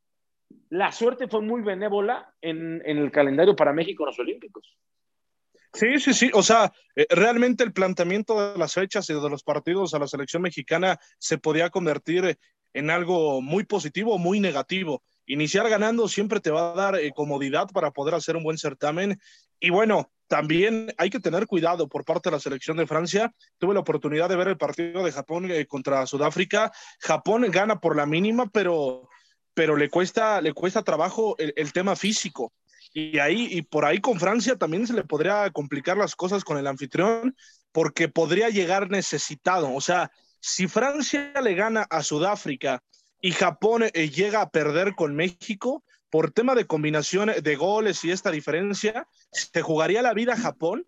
[0.70, 4.76] la suerte fue muy benévola en, en el calendario para México en los Olímpicos.
[5.72, 6.30] Sí, sí, sí.
[6.32, 10.06] O sea, eh, realmente el planteamiento de las fechas y de los partidos a la
[10.06, 12.38] selección mexicana se podía convertir
[12.72, 17.12] en algo muy positivo o muy negativo iniciar ganando siempre te va a dar eh,
[17.14, 19.20] comodidad para poder hacer un buen certamen.
[19.60, 23.32] Y bueno, también hay que tener cuidado por parte de la selección de Francia.
[23.58, 26.72] Tuve la oportunidad de ver el partido de Japón eh, contra Sudáfrica.
[27.00, 29.08] Japón gana por la mínima, pero,
[29.54, 32.52] pero le, cuesta, le cuesta trabajo el, el tema físico.
[32.92, 36.56] Y ahí, y por ahí con Francia también se le podría complicar las cosas con
[36.56, 37.36] el anfitrión,
[37.72, 39.74] porque podría llegar necesitado.
[39.74, 40.10] O sea,
[40.40, 42.82] si Francia le gana a Sudáfrica
[43.20, 48.10] y Japón eh, llega a perder con México por tema de combinación de goles y
[48.10, 50.86] esta diferencia, se jugaría la vida Japón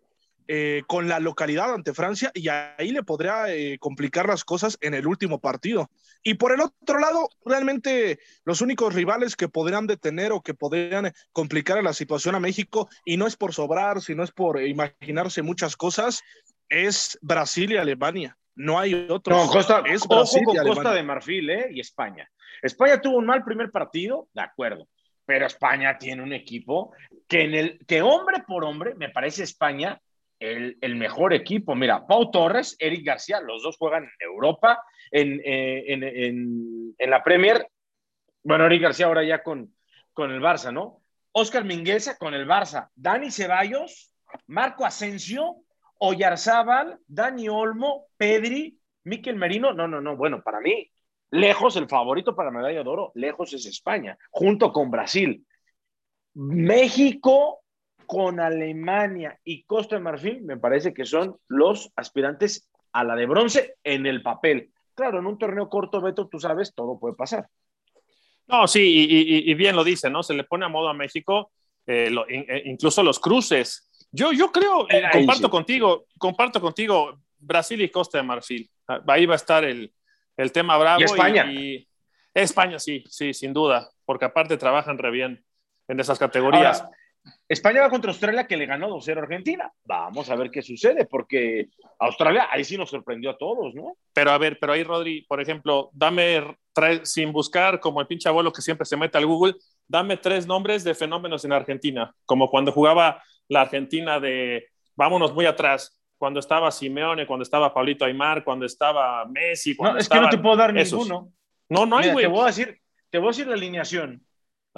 [0.51, 4.95] eh, con la localidad ante Francia y ahí le podría eh, complicar las cosas en
[4.95, 5.91] el último partido.
[6.23, 11.13] Y por el otro lado, realmente los únicos rivales que podrían detener o que podrían
[11.33, 15.77] complicar la situación a México, y no es por sobrar, sino es por imaginarse muchas
[15.77, 16.23] cosas,
[16.71, 18.39] es Brasil y Alemania.
[18.59, 19.37] No hay otro.
[19.37, 21.69] No, Costa, es Brasil ojo con Costa de Marfil ¿eh?
[21.71, 22.29] y España.
[22.61, 24.89] España tuvo un mal primer partido, de acuerdo,
[25.25, 26.93] pero España tiene un equipo
[27.29, 30.01] que en el que hombre por hombre me parece España
[30.41, 31.77] el, mejor equipo.
[31.77, 34.83] Mira, Pau Torres, Eric García, los dos juegan en Europa,
[35.13, 37.65] en, eh, la Premier.
[38.43, 39.73] Bueno, Eric García ahora ya con,
[40.13, 41.01] con el Barça, ¿no?
[41.31, 44.13] Oscar Mingueza con el Barça, Dani Ceballos,
[44.49, 45.59] Marco Asensio,
[45.99, 49.73] Oyarzábal, Dani Olmo, Pedri, Miquel Merino.
[49.73, 50.17] No, no, no.
[50.17, 50.91] Bueno, para mí,
[51.31, 55.45] lejos el favorito para medalla de oro, lejos es España, junto con Brasil.
[56.35, 57.61] México
[58.07, 63.27] con Alemania y Costa de Marfil, me parece que son los aspirantes a la de
[63.27, 64.71] bronce en el papel.
[64.95, 67.49] Claro, en un torneo corto, Beto, tú sabes, todo puede pasar.
[68.47, 70.23] No, sí, y, bien lo dice, ¿no?
[70.23, 71.53] Se le pone a modo a México,
[71.87, 73.88] eh, eh, incluso los cruces.
[74.11, 78.71] Yo, yo creo, eh, comparto contigo, comparto contigo Brasil y Costa de Marfil.
[79.07, 79.93] Ahí va a estar el,
[80.53, 81.01] tema bravo.
[81.01, 81.47] ¿Y España?
[82.35, 85.45] España, sí, sí, sin duda, porque aparte trabajan re bien
[85.89, 86.85] en esas categorías.
[87.49, 89.73] España va contra Australia que le ganó 2-0 a Argentina.
[89.85, 93.97] Vamos a ver qué sucede, porque Australia ahí sí nos sorprendió a todos, ¿no?
[94.13, 96.57] Pero a ver, pero ahí Rodri, por ejemplo, dame,
[97.03, 99.55] sin buscar como el pinche abuelo que siempre se mete al Google,
[99.87, 105.47] dame tres nombres de fenómenos en Argentina, como cuando jugaba la Argentina de, vámonos muy
[105.47, 109.77] atrás, cuando estaba Simeone, cuando estaba Pablito Aymar, cuando estaba Messi.
[109.77, 111.33] Cuando no, es que no te puedo dar ninguno.
[111.69, 112.25] No, no hay, güey.
[112.25, 112.81] Te voy a decir,
[113.11, 114.25] te voy a decir la alineación.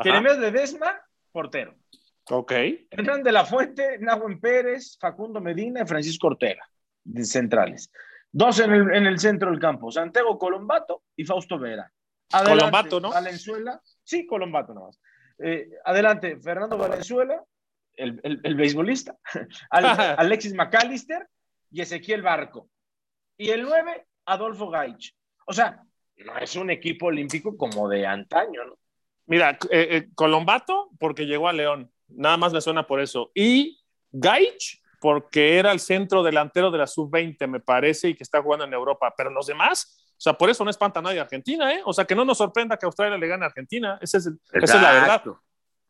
[0.03, 1.01] Jeremías Ledesma,
[1.33, 1.75] portero.
[2.31, 2.53] Ok.
[2.91, 6.69] Entran de la Fuente, Nahuen Pérez, Facundo Medina y Francisco Ortega,
[7.23, 7.91] centrales.
[8.31, 11.91] Dos en el, en el, centro del campo, Santiago Colombato y Fausto Vera.
[12.31, 13.11] Colombato, ¿no?
[13.11, 15.01] Valenzuela, sí, Colombato nomás.
[15.39, 17.43] Eh, adelante, Fernando Valenzuela,
[18.01, 19.17] el, el, el beisbolista,
[19.71, 21.27] Alexis McAllister
[21.71, 22.69] y Ezequiel Barco.
[23.37, 25.15] Y el 9, Adolfo Gaich.
[25.47, 25.83] O sea,
[26.17, 28.79] no es un equipo olímpico como de antaño, ¿no?
[29.27, 31.91] Mira, eh, eh, Colombato, porque llegó a León.
[32.09, 33.31] Nada más me suena por eso.
[33.35, 33.81] Y
[34.11, 38.65] Gaich, porque era el centro delantero de la sub-20, me parece, y que está jugando
[38.65, 39.15] en Europa.
[39.17, 41.81] Pero los demás, o sea, por eso no espanta a nadie Argentina, ¿eh?
[41.85, 43.99] O sea, que no nos sorprenda que Australia le gane a Argentina.
[44.03, 45.23] Esa es, esa es la verdad.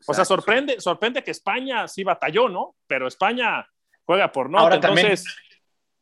[0.06, 2.76] O sea, sorprende, sorprende que España sí batalló, ¿no?
[2.86, 3.66] Pero España
[4.04, 4.58] juega por no.
[4.58, 5.24] Ahora entonces...
[5.24, 5.50] también,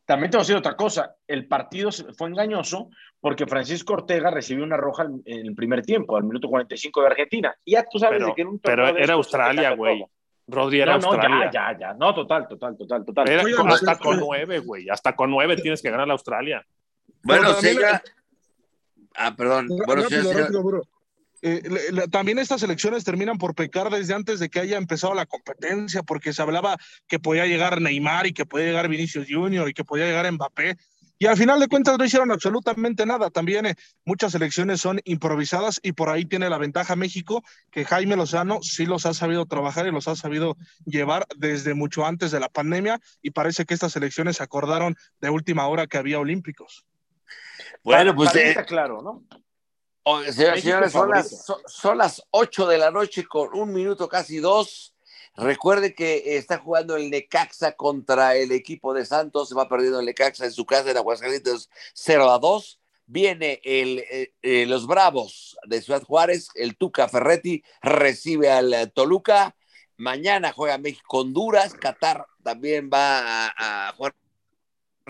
[0.04, 1.16] también te voy a decir otra cosa.
[1.26, 2.90] El partido fue engañoso
[3.20, 7.54] porque Francisco Ortega recibió una roja en el primer tiempo, al minuto 45 de Argentina.
[7.64, 10.04] Y ya tú sabes pero, de que en un Pero era Australia, güey.
[10.46, 11.28] Rodri era no, Australia.
[11.28, 11.94] No, ya, ya, ya.
[11.94, 13.28] No, total, total, total, total.
[13.28, 14.88] Era, hasta con nueve, güey.
[14.88, 16.64] Hasta con nueve tienes que ganar a Australia.
[17.22, 17.76] Bueno, sí,
[19.18, 19.66] Ah, perdón.
[19.68, 20.82] Bueno, rápido, rápido,
[21.42, 21.62] eh,
[22.10, 26.32] también estas elecciones terminan por pecar desde antes de que haya empezado la competencia, porque
[26.32, 26.76] se hablaba
[27.06, 30.76] que podía llegar Neymar y que podía llegar Vinicius Junior y que podía llegar Mbappé.
[31.20, 33.30] Y al final de cuentas no hicieron absolutamente nada.
[33.30, 33.74] También eh,
[34.04, 38.86] muchas elecciones son improvisadas y por ahí tiene la ventaja México, que Jaime Lozano sí
[38.86, 43.00] los ha sabido trabajar y los ha sabido llevar desde mucho antes de la pandemia
[43.20, 46.84] y parece que estas elecciones se acordaron de última hora que había olímpicos.
[47.82, 49.24] Bueno, pues eh, está claro, ¿no?
[50.32, 54.94] Señores, son las, son las 8 de la noche con un minuto, casi dos.
[55.36, 60.06] Recuerde que está jugando el Necaxa contra el equipo de Santos, se va perdiendo el
[60.06, 62.80] Necaxa en su casa en Aguascalientes 0 a 2.
[63.06, 69.54] Viene el, eh, eh, los Bravos de Ciudad Juárez, el Tuca Ferretti recibe al Toluca.
[69.96, 74.14] Mañana juega México Honduras, Qatar también va a, a jugar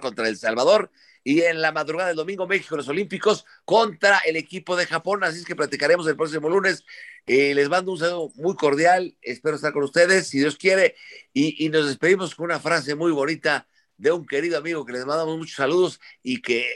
[0.00, 0.90] contra El Salvador
[1.28, 5.40] y en la madrugada del domingo México los Olímpicos contra el equipo de Japón, así
[5.40, 6.86] es que platicaremos el próximo lunes
[7.26, 10.94] eh, les mando un saludo muy cordial, espero estar con ustedes, si Dios quiere,
[11.34, 13.68] y, nos despedimos con una frase muy bonita
[13.98, 16.66] de un querido amigo que les mandamos muchos saludos y que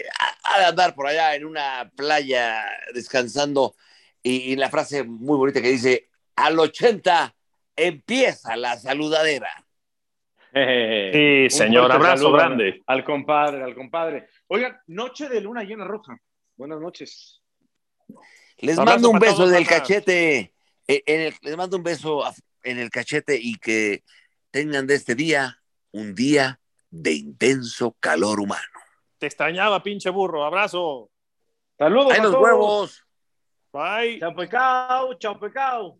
[0.44, 3.74] ha, de andar por allá en una playa descansando,
[4.22, 7.34] y, la frase muy bonita que dice, al 80
[7.74, 9.48] empieza la saludadera.
[11.12, 12.82] Sí, señor, abrazo grande.
[12.86, 14.28] Al compadre, al compadre.
[14.54, 16.14] Oigan, noche de luna llena roja.
[16.58, 17.40] Buenas noches.
[18.58, 20.52] Les mando un beso en el cachete.
[20.86, 22.22] Eh, les mando un beso
[22.62, 24.04] en el cachete y que
[24.50, 25.58] tengan de este día
[25.92, 28.78] un día de intenso calor humano.
[29.16, 30.44] Te extrañaba, pinche burro.
[30.44, 31.10] Abrazo.
[31.78, 32.12] Saludos.
[32.12, 33.06] Ahí los huevos.
[33.72, 34.20] Bye.
[34.20, 35.14] Chao, pecado.
[35.14, 35.98] Chao, pecado.